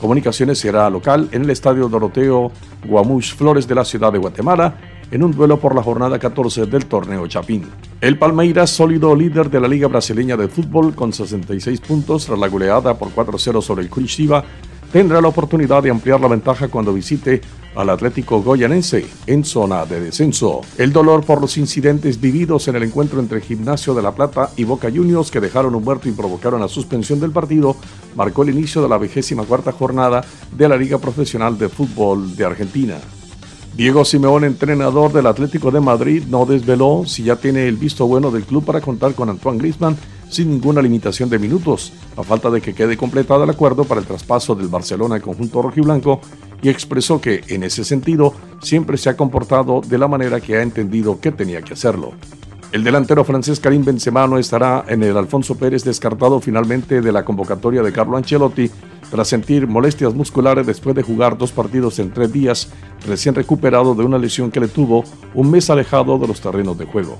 Comunicaciones 0.00 0.58
será 0.58 0.88
local 0.88 1.28
en 1.32 1.42
el 1.42 1.50
Estadio 1.50 1.90
Doroteo 1.90 2.52
Guamuch 2.86 3.34
Flores 3.34 3.68
de 3.68 3.74
la 3.74 3.84
ciudad 3.84 4.12
de 4.12 4.18
Guatemala 4.18 4.78
en 5.10 5.22
un 5.22 5.32
duelo 5.32 5.60
por 5.60 5.74
la 5.74 5.82
jornada 5.82 6.18
14 6.18 6.64
del 6.64 6.86
torneo 6.86 7.26
Chapín. 7.26 7.66
El 8.00 8.18
Palmeiras, 8.18 8.70
sólido 8.70 9.14
líder 9.14 9.50
de 9.50 9.60
la 9.60 9.68
Liga 9.68 9.88
Brasileña 9.88 10.38
de 10.38 10.48
Fútbol 10.48 10.94
con 10.94 11.12
66 11.12 11.80
puntos 11.82 12.24
tras 12.24 12.38
la 12.38 12.48
goleada 12.48 12.98
por 12.98 13.14
4-0 13.14 13.60
sobre 13.60 13.82
el 13.82 13.90
Curitiba, 13.90 14.42
tendrá 14.94 15.20
la 15.20 15.26
oportunidad 15.26 15.82
de 15.82 15.90
ampliar 15.90 16.20
la 16.20 16.28
ventaja 16.28 16.68
cuando 16.68 16.94
visite 16.94 17.40
al 17.74 17.90
Atlético 17.90 18.40
Goyanense 18.40 19.04
en 19.26 19.42
zona 19.42 19.84
de 19.86 19.98
descenso. 19.98 20.60
El 20.78 20.92
dolor 20.92 21.24
por 21.24 21.40
los 21.40 21.56
incidentes 21.56 22.20
vividos 22.20 22.68
en 22.68 22.76
el 22.76 22.84
encuentro 22.84 23.18
entre 23.18 23.40
Gimnasio 23.40 23.92
de 23.92 24.02
la 24.02 24.14
Plata 24.14 24.50
y 24.56 24.62
Boca 24.62 24.92
Juniors 24.94 25.32
que 25.32 25.40
dejaron 25.40 25.74
un 25.74 25.82
muerto 25.82 26.08
y 26.08 26.12
provocaron 26.12 26.60
la 26.60 26.68
suspensión 26.68 27.18
del 27.18 27.32
partido 27.32 27.74
marcó 28.14 28.44
el 28.44 28.50
inicio 28.50 28.82
de 28.82 28.88
la 28.88 28.98
vigésima 28.98 29.42
cuarta 29.42 29.72
jornada 29.72 30.24
de 30.56 30.68
la 30.68 30.76
Liga 30.76 30.98
Profesional 30.98 31.58
de 31.58 31.68
Fútbol 31.68 32.36
de 32.36 32.44
Argentina. 32.44 32.94
Diego 33.76 34.04
Simeón, 34.04 34.44
entrenador 34.44 35.12
del 35.12 35.26
Atlético 35.26 35.72
de 35.72 35.80
Madrid, 35.80 36.22
no 36.28 36.46
desveló 36.46 37.02
si 37.04 37.24
ya 37.24 37.34
tiene 37.34 37.66
el 37.66 37.76
visto 37.76 38.06
bueno 38.06 38.30
del 38.30 38.44
club 38.44 38.64
para 38.64 38.80
contar 38.80 39.14
con 39.14 39.28
Antoine 39.28 39.58
Griezmann 39.58 39.96
sin 40.34 40.50
ninguna 40.50 40.82
limitación 40.82 41.30
de 41.30 41.38
minutos, 41.38 41.92
a 42.16 42.24
falta 42.24 42.50
de 42.50 42.60
que 42.60 42.74
quede 42.74 42.96
completado 42.96 43.44
el 43.44 43.50
acuerdo 43.50 43.84
para 43.84 44.00
el 44.00 44.06
traspaso 44.06 44.56
del 44.56 44.66
Barcelona 44.66 45.14
al 45.14 45.22
conjunto 45.22 45.62
rojiblanco, 45.62 46.20
y 46.60 46.70
expresó 46.70 47.20
que, 47.20 47.42
en 47.46 47.62
ese 47.62 47.84
sentido, 47.84 48.34
siempre 48.60 48.96
se 48.96 49.08
ha 49.10 49.16
comportado 49.16 49.80
de 49.80 49.96
la 49.96 50.08
manera 50.08 50.40
que 50.40 50.56
ha 50.56 50.62
entendido 50.62 51.20
que 51.20 51.30
tenía 51.30 51.62
que 51.62 51.74
hacerlo. 51.74 52.14
El 52.72 52.82
delantero 52.82 53.22
francés 53.24 53.60
Karim 53.60 53.84
Benzema 53.84 54.26
no 54.26 54.36
estará 54.36 54.84
en 54.88 55.04
el 55.04 55.16
Alfonso 55.16 55.54
Pérez 55.54 55.84
descartado 55.84 56.40
finalmente 56.40 57.00
de 57.00 57.12
la 57.12 57.24
convocatoria 57.24 57.84
de 57.84 57.92
Carlo 57.92 58.16
Ancelotti 58.16 58.68
tras 59.12 59.28
sentir 59.28 59.68
molestias 59.68 60.12
musculares 60.14 60.66
después 60.66 60.96
de 60.96 61.04
jugar 61.04 61.38
dos 61.38 61.52
partidos 61.52 62.00
en 62.00 62.12
tres 62.12 62.32
días, 62.32 62.70
recién 63.06 63.36
recuperado 63.36 63.94
de 63.94 64.02
una 64.02 64.18
lesión 64.18 64.50
que 64.50 64.58
le 64.58 64.66
tuvo 64.66 65.04
un 65.34 65.52
mes 65.52 65.70
alejado 65.70 66.18
de 66.18 66.26
los 66.26 66.40
terrenos 66.40 66.76
de 66.76 66.86
juego. 66.86 67.18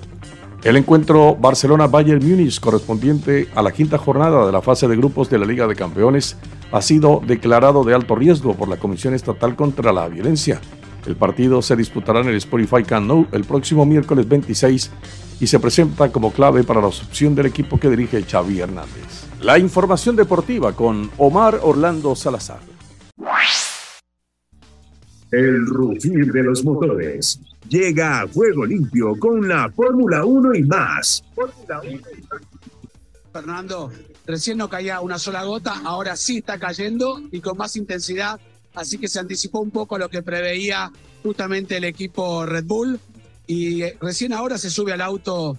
El 0.65 0.77
encuentro 0.77 1.37
Barcelona-Bayern 1.37 2.27
Múnich, 2.27 2.59
correspondiente 2.59 3.49
a 3.55 3.61
la 3.61 3.71
quinta 3.71 3.99
jornada 3.99 4.47
de 4.47 4.53
la 4.53 4.63
fase 4.63 4.89
de 4.89 4.97
grupos 4.97 5.29
de 5.29 5.39
la 5.39 5.45
Liga 5.45 5.67
de 5.67 5.77
Campeones, 5.77 6.39
ha 6.73 6.81
sido 6.81 7.21
declarado 7.27 7.85
de 7.85 7.95
alto 7.95 8.17
riesgo 8.17 8.55
por 8.55 8.69
la 8.69 8.79
Comisión 8.79 9.13
Estatal 9.13 9.57
contra 9.57 9.93
la 9.93 10.09
Violencia. 10.09 10.63
El 11.05 11.17
partido 11.17 11.61
se 11.61 11.77
disputará 11.77 12.21
en 12.21 12.29
el 12.29 12.37
Spotify 12.37 12.83
Camp 12.83 13.07
Nou 13.07 13.27
el 13.33 13.45
próximo 13.45 13.85
miércoles 13.85 14.27
26 14.27 14.91
y 15.39 15.47
se 15.47 15.61
presenta 15.61 16.11
como 16.11 16.33
clave 16.33 16.65
para 16.65 16.81
la 16.81 16.87
opción 16.87 17.35
del 17.35 17.45
equipo 17.45 17.79
que 17.79 17.91
dirige 17.91 18.23
Xavi 18.23 18.61
Hernández. 18.61 19.29
La 19.43 19.59
información 19.59 20.17
deportiva 20.17 20.73
con 20.73 21.11
Omar 21.19 21.61
Orlando 21.63 22.17
Salazar. 22.17 22.61
El 25.31 25.67
rugir 25.67 26.33
de 26.33 26.43
los 26.43 26.65
motores 26.65 27.39
llega 27.75 28.21
a 28.21 28.29
juego 28.29 28.65
limpio 28.65 29.19
con 29.19 29.49
la 29.49 29.69
Fórmula 29.69 30.25
1 30.25 30.55
y 30.55 30.63
más. 30.63 31.25
Fernando, 33.33 33.91
recién 34.27 34.59
no 34.59 34.69
caía 34.69 35.01
una 35.01 35.19
sola 35.19 35.43
gota, 35.43 35.81
ahora 35.85 36.15
sí 36.15 36.39
está 36.39 36.57
cayendo 36.57 37.21
y 37.33 37.41
con 37.41 37.57
más 37.57 37.75
intensidad, 37.75 38.39
así 38.75 38.97
que 38.97 39.09
se 39.09 39.19
anticipó 39.19 39.59
un 39.59 39.73
poco 39.73 39.99
lo 39.99 40.09
que 40.09 40.23
preveía 40.23 40.93
justamente 41.25 41.79
el 41.79 41.85
equipo 41.85 42.47
Red 42.47 42.65
Bull 42.65 43.01
y 43.49 43.83
recién 44.01 44.33
ahora 44.33 44.57
se 44.57 44.71
sube 44.71 44.93
al 44.93 45.01
auto 45.01 45.59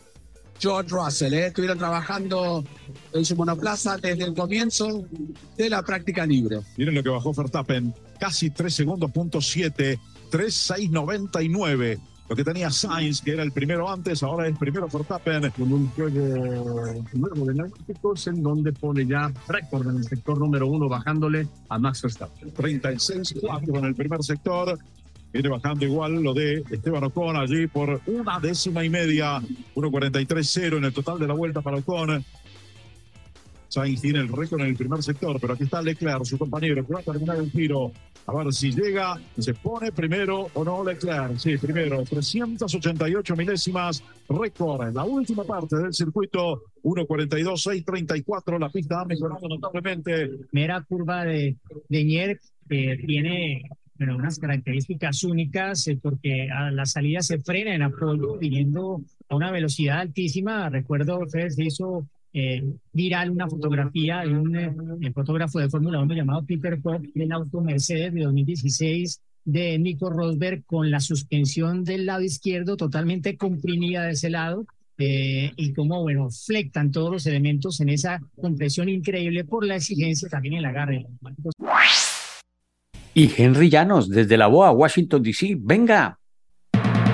George 0.57 0.89
Russell. 0.91 1.33
¿eh? 1.33 1.47
Estuvieron 1.47 1.77
trabajando 1.77 2.63
en 3.11 3.25
su 3.25 3.35
monoplaza 3.35 3.97
desde 3.97 4.23
el 4.23 4.33
comienzo 4.33 5.05
de 5.57 5.69
la 5.69 5.83
práctica 5.83 6.25
libre. 6.25 6.61
Miren 6.77 6.95
lo 6.95 7.03
que 7.03 7.09
bajó 7.09 7.33
Verstappen, 7.33 7.93
casi 8.17 8.51
3 8.51 8.73
segundos, 8.73 9.11
punto 9.11 9.41
7, 9.41 9.99
3.699. 10.31 11.99
Lo 12.27 12.35
que 12.35 12.43
tenía 12.43 12.71
Sainz, 12.71 13.21
que 13.21 13.33
era 13.33 13.43
el 13.43 13.51
primero 13.51 13.87
antes, 13.89 14.23
ahora 14.23 14.47
es 14.47 14.57
primero 14.57 14.87
Verstappen. 14.87 15.51
Con 15.51 15.71
un 15.71 15.87
juego 15.89 17.03
nuevo 17.13 17.45
de 17.45 17.53
náuticos 17.53 18.27
en 18.27 18.41
donde 18.41 18.73
pone 18.73 19.05
ya 19.05 19.31
récord 19.47 19.87
en 19.87 19.97
el 19.97 20.03
sector 20.05 20.39
número 20.39 20.65
uno, 20.65 20.89
bajándole 20.89 21.47
a 21.69 21.77
Max 21.77 22.01
Verstappen. 22.01 22.51
36-4 22.51 23.77
en 23.77 23.85
el 23.85 23.93
primer 23.93 24.23
sector. 24.23 24.79
Viene 25.31 25.49
bajando 25.49 25.85
igual 25.85 26.13
lo 26.23 26.33
de 26.33 26.63
Esteban 26.71 27.03
Ocon 27.03 27.35
allí 27.35 27.67
por 27.67 28.01
una 28.07 28.39
décima 28.39 28.83
y 28.83 28.89
media. 28.89 29.39
1.43-0 29.75 30.77
en 30.77 30.85
el 30.85 30.93
total 30.93 31.19
de 31.19 31.27
la 31.27 31.33
vuelta 31.35 31.61
para 31.61 31.77
Ocon. 31.77 32.25
Sainz 33.67 34.01
tiene 34.01 34.19
el 34.19 34.29
récord 34.29 34.61
en 34.61 34.67
el 34.67 34.75
primer 34.75 35.01
sector, 35.03 35.39
pero 35.39 35.53
aquí 35.53 35.63
está 35.63 35.81
Leclerc, 35.81 36.23
su 36.23 36.37
compañero, 36.37 36.85
que 36.85 36.93
va 36.93 36.99
a 36.99 37.03
terminar 37.03 37.37
el 37.37 37.51
giro. 37.51 37.91
A 38.27 38.33
ver 38.33 38.51
si 38.53 38.71
llega, 38.71 39.19
se 39.37 39.53
pone 39.53 39.91
primero 39.91 40.47
o 40.53 40.63
no 40.63 40.83
Leclerc. 40.83 41.37
Sí, 41.37 41.57
primero, 41.57 42.03
388 42.03 43.35
milésimas, 43.35 44.03
récord 44.29 44.87
en 44.87 44.95
la 44.95 45.03
última 45.03 45.43
parte 45.43 45.75
del 45.77 45.93
circuito. 45.93 46.63
1.42-6.34, 46.83 48.59
la 48.59 48.69
pista 48.69 49.01
ha 49.01 49.05
mejorado 49.05 49.47
notablemente. 49.47 50.27
Primera 50.51 50.81
curva 50.81 51.25
de, 51.25 51.55
de 51.89 52.03
Nier 52.03 52.39
que 52.67 52.99
tiene 53.05 53.69
bueno, 53.97 54.17
unas 54.17 54.39
características 54.39 55.23
únicas 55.23 55.87
eh, 55.87 55.97
porque 56.01 56.49
a 56.51 56.71
la 56.71 56.85
salida 56.85 57.21
se 57.21 57.39
frena 57.39 57.73
en 57.73 57.81
Apolo 57.81 58.37
viniendo 58.37 59.01
a 59.29 59.35
una 59.35 59.51
velocidad 59.51 59.99
altísima. 59.99 60.69
Recuerdo, 60.69 61.21
se 61.27 61.47
hizo 61.63 62.05
eh, 62.37 62.61
viral 62.91 63.31
una 63.31 63.47
fotografía 63.47 64.19
de 64.19 64.37
un 64.37 64.55
eh, 64.57 65.11
fotógrafo 65.13 65.57
de 65.57 65.69
Fórmula 65.69 66.01
1 66.01 66.15
llamado 66.15 66.43
Peter 66.45 66.77
Pop 66.81 67.01
del 67.13 67.31
auto 67.31 67.61
Mercedes 67.61 68.13
de 68.13 68.23
2016 68.23 69.21
de 69.45 69.79
Nico 69.79 70.09
Rosberg 70.09 70.65
con 70.65 70.91
la 70.91 70.99
suspensión 70.99 71.85
del 71.85 72.05
lado 72.05 72.23
izquierdo 72.23 72.75
totalmente 72.75 73.37
comprimida 73.37 74.03
de 74.03 74.11
ese 74.11 74.29
lado 74.29 74.65
eh, 74.97 75.53
y 75.55 75.71
cómo, 75.71 76.01
bueno, 76.01 76.29
flectan 76.29 76.91
todos 76.91 77.09
los 77.09 77.25
elementos 77.25 77.79
en 77.79 77.87
esa 77.87 78.19
compresión 78.35 78.89
increíble 78.89 79.45
por 79.45 79.65
la 79.65 79.77
exigencia 79.77 80.27
también 80.27 80.55
en 80.55 80.59
el 80.59 80.65
agarre. 80.65 81.05
Y 83.13 83.31
Henry 83.37 83.69
Llanos, 83.69 84.09
desde 84.09 84.35
la 84.35 84.47
BOA, 84.47 84.71
Washington, 84.71 85.23
D.C. 85.23 85.55
Venga. 85.57 86.19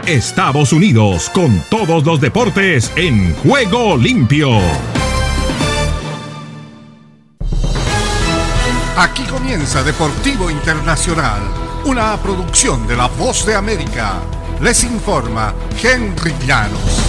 Estados 0.08 0.74
Unidos, 0.74 1.30
con 1.30 1.62
todos 1.70 2.04
los 2.04 2.20
deportes 2.20 2.92
en 2.98 3.34
juego 3.36 3.98
limpio. 3.98 4.50
Aquí 8.98 9.24
comienza 9.24 9.84
Deportivo 9.84 10.52
Internacional, 10.52 11.42
una 11.86 12.18
producción 12.18 12.86
de 12.88 12.98
La 12.98 13.08
Voz 13.08 13.46
de 13.46 13.56
América. 13.56 14.16
Les 14.60 14.84
informa 14.84 15.54
Henry 15.82 16.36
Llanos. 16.46 17.00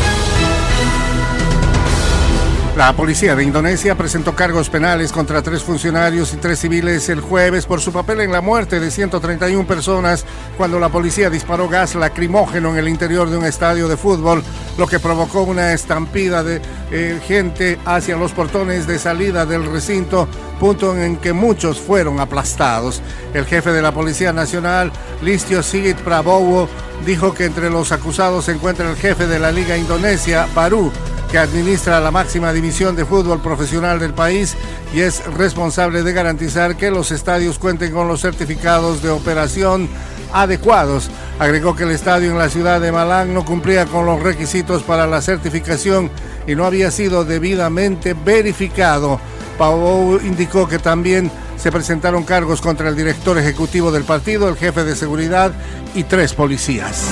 La 2.77 2.95
policía 2.95 3.37
de 3.37 3.45
Indonesia 3.45 3.97
presentó 3.97 4.35
cargos 4.35 4.71
penales 4.71 5.13
contra 5.13 5.43
tres 5.43 5.63
funcionarios 5.63 6.33
y 6.33 6.39
tres 6.39 6.61
civiles 6.61 7.09
el 7.11 7.21
jueves 7.21 7.67
por 7.67 7.83
su 7.83 7.93
papel 7.93 8.21
en 8.21 8.33
la 8.33 8.41
muerte 8.41 8.81
de 8.81 8.91
131 8.91 9.67
personas 9.67 10.25
cuando 10.57 10.79
la 10.79 10.89
policía 10.89 11.29
disparó 11.29 11.69
gas 11.69 11.97
lacrimógeno 11.97 12.71
en 12.71 12.79
el 12.79 12.89
interior 12.89 13.29
de 13.29 13.37
un 13.37 13.45
estadio 13.45 13.89
de 13.89 13.99
fútbol, 13.99 14.43
lo 14.79 14.87
que 14.87 15.01
provocó 15.01 15.43
una 15.43 15.75
estampida 15.75 16.43
de 16.43 16.63
eh, 16.91 17.21
gente 17.27 17.79
hacia 17.85 18.17
los 18.17 18.33
portones 18.33 18.87
de 18.87 18.99
salida 18.99 19.45
del 19.45 19.71
recinto, 19.71 20.27
punto 20.63 20.97
en 20.97 21.17
que 21.17 21.33
muchos 21.33 21.81
fueron 21.81 22.21
aplastados. 22.21 23.03
El 23.35 23.47
jefe 23.47 23.73
de 23.73 23.83
la 23.83 23.91
Policía 23.91 24.33
Nacional, 24.33 24.93
Listio 25.21 25.61
Sigit 25.61 25.97
Prabowo, 25.97 26.69
dijo 27.05 27.35
que 27.35 27.47
entre 27.47 27.69
los 27.69 27.91
acusados 27.91 28.45
se 28.45 28.53
encuentra 28.53 28.89
el 28.89 28.95
jefe 28.95 29.27
de 29.27 29.41
la 29.41 29.51
Liga 29.51 29.77
Indonesia, 29.77 30.47
Baru, 30.55 30.93
que 31.33 31.39
administra 31.39 31.99
la 31.99 32.13
máxima 32.13 32.53
división 32.53 32.95
de 32.95 33.05
fútbol 33.05 33.43
profesional 33.43 33.99
del 33.99 34.15
país 34.15 34.55
y 34.95 35.01
es 35.01 35.27
responsable 35.35 36.05
de 36.05 36.13
garantizar 36.13 36.77
que 36.77 36.93
los 36.93 37.11
estadios 37.11 37.59
cuenten 37.59 37.93
con 37.93 38.07
los 38.07 38.21
certificados 38.21 39.03
de 39.03 39.11
operación 39.11 39.89
adecuados. 40.33 41.11
Agregó 41.41 41.75
que 41.75 41.83
el 41.83 41.91
estadio 41.91 42.31
en 42.31 42.39
la 42.39 42.51
ciudad 42.51 42.81
de 42.81 42.93
Malang 42.93 43.35
no 43.35 43.45
cumplía 43.45 43.87
con 43.87 44.07
los 44.07 44.23
requisitos 44.23 44.85
para 44.85 45.09
la 45.09 45.23
certificación 45.23 46.09
y 46.47 46.55
no 46.55 46.67
había 46.67 46.93
sido 46.93 47.25
debidamente 47.25 48.15
verificado. 48.15 49.19
Pau 49.59 50.19
indicó 50.23 50.69
que 50.69 50.79
también 50.79 51.31
se 51.57 51.71
presentaron 51.71 52.25
cargos 52.25 52.61
contra 52.61 52.89
el 52.89 52.97
director 52.97 53.39
ejecutivo 53.39 53.93
del 53.93 54.05
partido, 54.05 54.49
el 54.49 54.57
jefe 54.57 54.85
de 54.85 54.97
seguridad 54.97 55.53
y 55.95 56.05
tres 56.05 56.35
policías. 56.35 57.07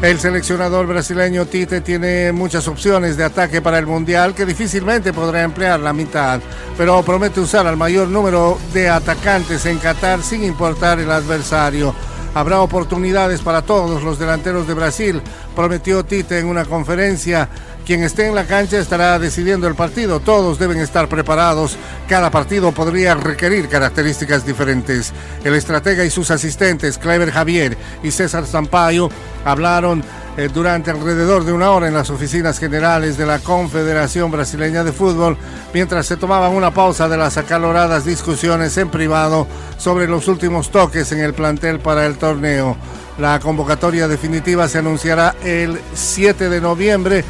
El 0.00 0.20
seleccionador 0.20 0.86
brasileño 0.86 1.46
Tite 1.46 1.80
tiene 1.80 2.30
muchas 2.30 2.68
opciones 2.68 3.16
de 3.16 3.24
ataque 3.24 3.60
para 3.60 3.78
el 3.78 3.86
Mundial 3.86 4.32
que 4.32 4.46
difícilmente 4.46 5.12
podrá 5.12 5.42
emplear 5.42 5.80
la 5.80 5.92
mitad, 5.92 6.40
pero 6.76 7.02
promete 7.02 7.40
usar 7.40 7.66
al 7.66 7.76
mayor 7.76 8.06
número 8.06 8.58
de 8.72 8.88
atacantes 8.88 9.66
en 9.66 9.78
Qatar 9.78 10.22
sin 10.22 10.44
importar 10.44 11.00
el 11.00 11.10
adversario. 11.10 11.92
Habrá 12.32 12.60
oportunidades 12.60 13.40
para 13.40 13.62
todos 13.62 14.04
los 14.04 14.20
delanteros 14.20 14.68
de 14.68 14.74
Brasil, 14.74 15.20
prometió 15.56 16.04
Tite 16.04 16.38
en 16.38 16.46
una 16.46 16.64
conferencia. 16.64 17.48
Quien 17.88 18.04
esté 18.04 18.26
en 18.26 18.34
la 18.34 18.44
cancha 18.44 18.78
estará 18.78 19.18
decidiendo 19.18 19.66
el 19.66 19.74
partido. 19.74 20.20
Todos 20.20 20.58
deben 20.58 20.78
estar 20.78 21.08
preparados. 21.08 21.78
Cada 22.06 22.30
partido 22.30 22.70
podría 22.70 23.14
requerir 23.14 23.66
características 23.66 24.44
diferentes. 24.44 25.14
El 25.42 25.54
estratega 25.54 26.04
y 26.04 26.10
sus 26.10 26.30
asistentes, 26.30 26.98
Clever 26.98 27.30
Javier 27.30 27.78
y 28.02 28.10
César 28.10 28.44
Sampaio, 28.44 29.08
hablaron 29.42 30.04
eh, 30.36 30.50
durante 30.52 30.90
alrededor 30.90 31.46
de 31.46 31.54
una 31.54 31.70
hora 31.70 31.88
en 31.88 31.94
las 31.94 32.10
oficinas 32.10 32.58
generales 32.58 33.16
de 33.16 33.24
la 33.24 33.38
Confederación 33.38 34.30
Brasileña 34.30 34.84
de 34.84 34.92
Fútbol, 34.92 35.38
mientras 35.72 36.04
se 36.04 36.18
tomaban 36.18 36.54
una 36.54 36.74
pausa 36.74 37.08
de 37.08 37.16
las 37.16 37.38
acaloradas 37.38 38.04
discusiones 38.04 38.76
en 38.76 38.90
privado 38.90 39.46
sobre 39.78 40.06
los 40.06 40.28
últimos 40.28 40.70
toques 40.70 41.10
en 41.12 41.20
el 41.20 41.32
plantel 41.32 41.80
para 41.80 42.04
el 42.04 42.18
torneo. 42.18 42.76
La 43.18 43.40
convocatoria 43.40 44.06
definitiva 44.06 44.68
se 44.68 44.78
anunciará 44.78 45.34
el 45.42 45.80
7 45.94 46.50
de 46.50 46.60
noviembre 46.60 47.24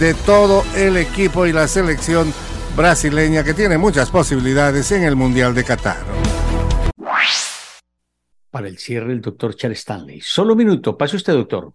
de 0.00 0.14
todo 0.14 0.64
el 0.74 0.96
equipo 0.96 1.46
y 1.46 1.52
la 1.52 1.68
selección 1.68 2.32
brasileña 2.74 3.44
que 3.44 3.52
tiene 3.52 3.76
muchas 3.76 4.10
posibilidades 4.10 4.90
en 4.92 5.04
el 5.04 5.14
Mundial 5.14 5.54
de 5.54 5.62
Qatar. 5.62 5.98
Para 8.50 8.66
el 8.66 8.78
cierre, 8.78 9.12
el 9.12 9.20
doctor 9.20 9.54
Charles 9.54 9.80
Stanley. 9.80 10.20
Solo 10.22 10.54
un 10.54 10.58
minuto. 10.58 10.96
Pase 10.96 11.16
usted, 11.16 11.34
doctor. 11.34 11.72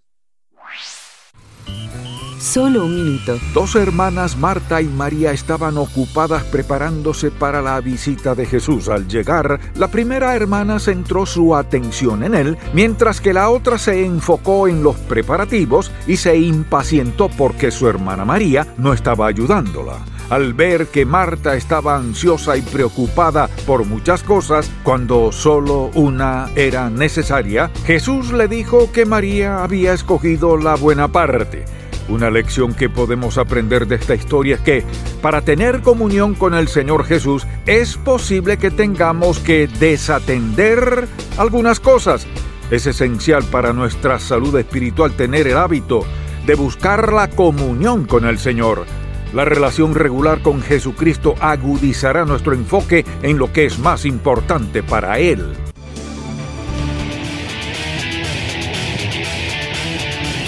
Solo 2.45 2.85
un 2.85 2.95
minuto. 2.95 3.39
Dos 3.55 3.75
hermanas, 3.75 4.37
Marta 4.37 4.79
y 4.79 4.85
María, 4.85 5.31
estaban 5.31 5.79
ocupadas 5.79 6.43
preparándose 6.43 7.31
para 7.31 7.59
la 7.59 7.81
visita 7.81 8.35
de 8.35 8.45
Jesús. 8.45 8.87
Al 8.87 9.07
llegar, 9.07 9.59
la 9.73 9.87
primera 9.87 10.35
hermana 10.35 10.79
centró 10.79 11.25
su 11.25 11.55
atención 11.55 12.23
en 12.23 12.35
él, 12.35 12.57
mientras 12.71 13.19
que 13.19 13.33
la 13.33 13.49
otra 13.49 13.79
se 13.79 14.05
enfocó 14.05 14.67
en 14.67 14.83
los 14.83 14.95
preparativos 14.95 15.91
y 16.05 16.17
se 16.17 16.37
impacientó 16.37 17.29
porque 17.29 17.71
su 17.71 17.89
hermana 17.89 18.25
María 18.25 18.67
no 18.77 18.93
estaba 18.93 19.25
ayudándola. 19.25 19.97
Al 20.29 20.53
ver 20.53 20.87
que 20.87 21.03
Marta 21.03 21.55
estaba 21.55 21.97
ansiosa 21.97 22.57
y 22.57 22.61
preocupada 22.61 23.49
por 23.65 23.85
muchas 23.85 24.21
cosas, 24.21 24.69
cuando 24.83 25.31
solo 25.31 25.89
una 25.95 26.51
era 26.55 26.91
necesaria, 26.91 27.71
Jesús 27.85 28.31
le 28.31 28.47
dijo 28.47 28.91
que 28.91 29.05
María 29.05 29.63
había 29.63 29.93
escogido 29.93 30.57
la 30.57 30.75
buena 30.75 31.07
parte. 31.07 31.65
Una 32.07 32.29
lección 32.29 32.75
que 32.75 32.89
podemos 32.89 33.37
aprender 33.37 33.87
de 33.87 33.95
esta 33.95 34.13
historia 34.13 34.55
es 34.55 34.61
que 34.61 34.83
para 35.21 35.41
tener 35.41 35.81
comunión 35.81 36.35
con 36.35 36.53
el 36.53 36.67
Señor 36.67 37.03
Jesús 37.05 37.47
es 37.65 37.97
posible 37.97 38.57
que 38.57 38.69
tengamos 38.69 39.39
que 39.39 39.67
desatender 39.67 41.07
algunas 41.37 41.79
cosas. 41.79 42.27
Es 42.69 42.85
esencial 42.85 43.43
para 43.45 43.73
nuestra 43.73 44.19
salud 44.19 44.55
espiritual 44.57 45.13
tener 45.13 45.47
el 45.47 45.57
hábito 45.57 46.05
de 46.45 46.53
buscar 46.53 47.11
la 47.11 47.27
comunión 47.27 48.05
con 48.05 48.25
el 48.25 48.37
Señor. 48.37 48.85
La 49.33 49.43
relación 49.43 49.95
regular 49.95 50.41
con 50.41 50.61
Jesucristo 50.61 51.35
agudizará 51.39 52.23
nuestro 52.23 52.53
enfoque 52.53 53.03
en 53.23 53.39
lo 53.39 53.51
que 53.51 53.65
es 53.65 53.79
más 53.79 54.05
importante 54.05 54.83
para 54.83 55.19
Él. 55.19 55.55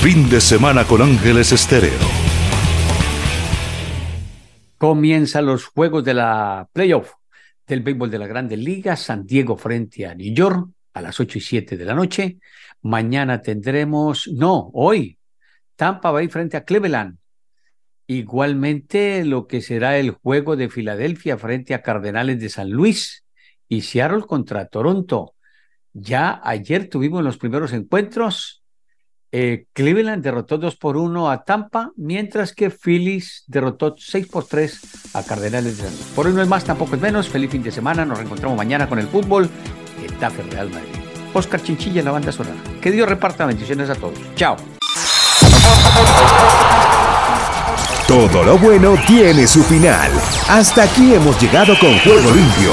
Fin 0.10 0.30
de 0.30 0.39
semana 0.39 0.86
con 0.86 1.02
Ángeles 1.02 1.52
Estéreo. 1.52 1.91
Comienzan 4.78 5.46
los 5.46 5.65
juegos 5.65 6.06
de 6.06 6.13
la 6.13 6.70
playoff 6.72 7.15
del 7.67 7.82
béisbol 7.82 8.10
de 8.10 8.17
la 8.17 8.26
Grandes 8.26 8.58
Ligas, 8.58 9.02
San 9.02 9.26
Diego 9.26 9.58
frente 9.58 10.06
a 10.06 10.15
New 10.15 10.34
York 10.34 10.70
a 10.93 11.02
las 11.02 11.20
8 11.20 11.39
y 11.39 11.41
7 11.41 11.76
de 11.76 11.84
la 11.84 11.93
noche. 11.93 12.38
Mañana 12.84 13.41
tendremos, 13.41 14.30
no, 14.30 14.72
hoy 14.74 15.17
Tampa 15.76 16.12
Bay 16.12 16.30
frente 16.30 16.56
a 16.56 16.63
Cleveland. 16.63 17.17
Igualmente 18.08 19.26
lo 19.26 19.46
que 19.46 19.60
será 19.60 19.98
el 19.98 20.12
juego 20.12 20.56
de 20.56 20.70
Filadelfia 20.70 21.38
frente 21.38 21.74
a 21.74 21.82
Cardenales 21.82 22.39
de 22.39 22.48
San 22.48 22.70
Luis 22.70 23.26
y 23.67 23.82
Seattle 23.82 24.22
contra 24.22 24.67
Toronto. 24.67 25.36
Ya 25.91 26.39
ayer 26.46 26.88
tuvimos 26.88 27.26
los 27.26 27.38
primeros 27.38 27.74
encuentros. 27.74 28.57
Eh, 29.32 29.66
Cleveland 29.74 30.24
derrotó 30.24 30.58
2 30.58 30.76
por 30.78 30.98
1 30.98 31.30
a 31.30 31.44
Tampa, 31.44 31.92
mientras 31.98 32.54
que 32.54 32.70
Phillies 32.70 33.44
derrotó 33.48 33.96
6 33.98 34.28
por 34.28 34.46
3 34.46 34.80
a 35.13 35.24
Cardenales 35.24 35.78
de 35.78 35.84
San 35.84 35.94
Luis. 35.94 36.08
Por 36.16 36.28
hoy 36.28 36.34
no 36.34 36.42
es 36.42 36.48
más, 36.48 36.63
tampoco 36.63 36.96
es 36.96 37.02
menos. 37.02 37.28
Feliz 37.28 37.52
fin 37.52 37.63
de 37.63 37.72
semana. 37.72 38.06
Nos 38.06 38.18
reencontramos 38.18 38.58
mañana 38.58 38.88
con 38.88 39.00
el 39.00 39.08
fútbol. 39.08 39.50
Getafe 40.02 40.44
Real 40.44 40.70
Madrid. 40.70 40.90
Oscar 41.34 41.62
Chinchilla 41.62 42.00
en 42.00 42.06
la 42.06 42.12
banda 42.12 42.32
sonora. 42.32 42.56
Que 42.82 42.92
Dios 42.92 43.08
reparta 43.08 43.46
bendiciones 43.46 43.90
a 43.90 43.96
todos. 43.96 44.20
Chao. 44.36 44.56
Todo 48.08 48.44
lo 48.44 48.58
bueno 48.58 48.96
tiene 49.06 49.46
su 49.46 49.62
final. 49.63 50.10
Hasta 50.48 50.84
aquí 50.84 51.13
hemos 51.13 51.40
llegado 51.42 51.78
con 51.80 51.98
Juego 52.00 52.32
Limpio. 52.32 52.72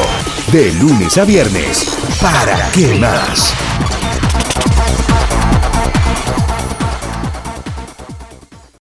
De 0.52 0.72
lunes 0.74 1.18
a 1.18 1.24
viernes. 1.24 1.98
¿Para 2.20 2.70
qué 2.70 2.94
más? 3.00 3.52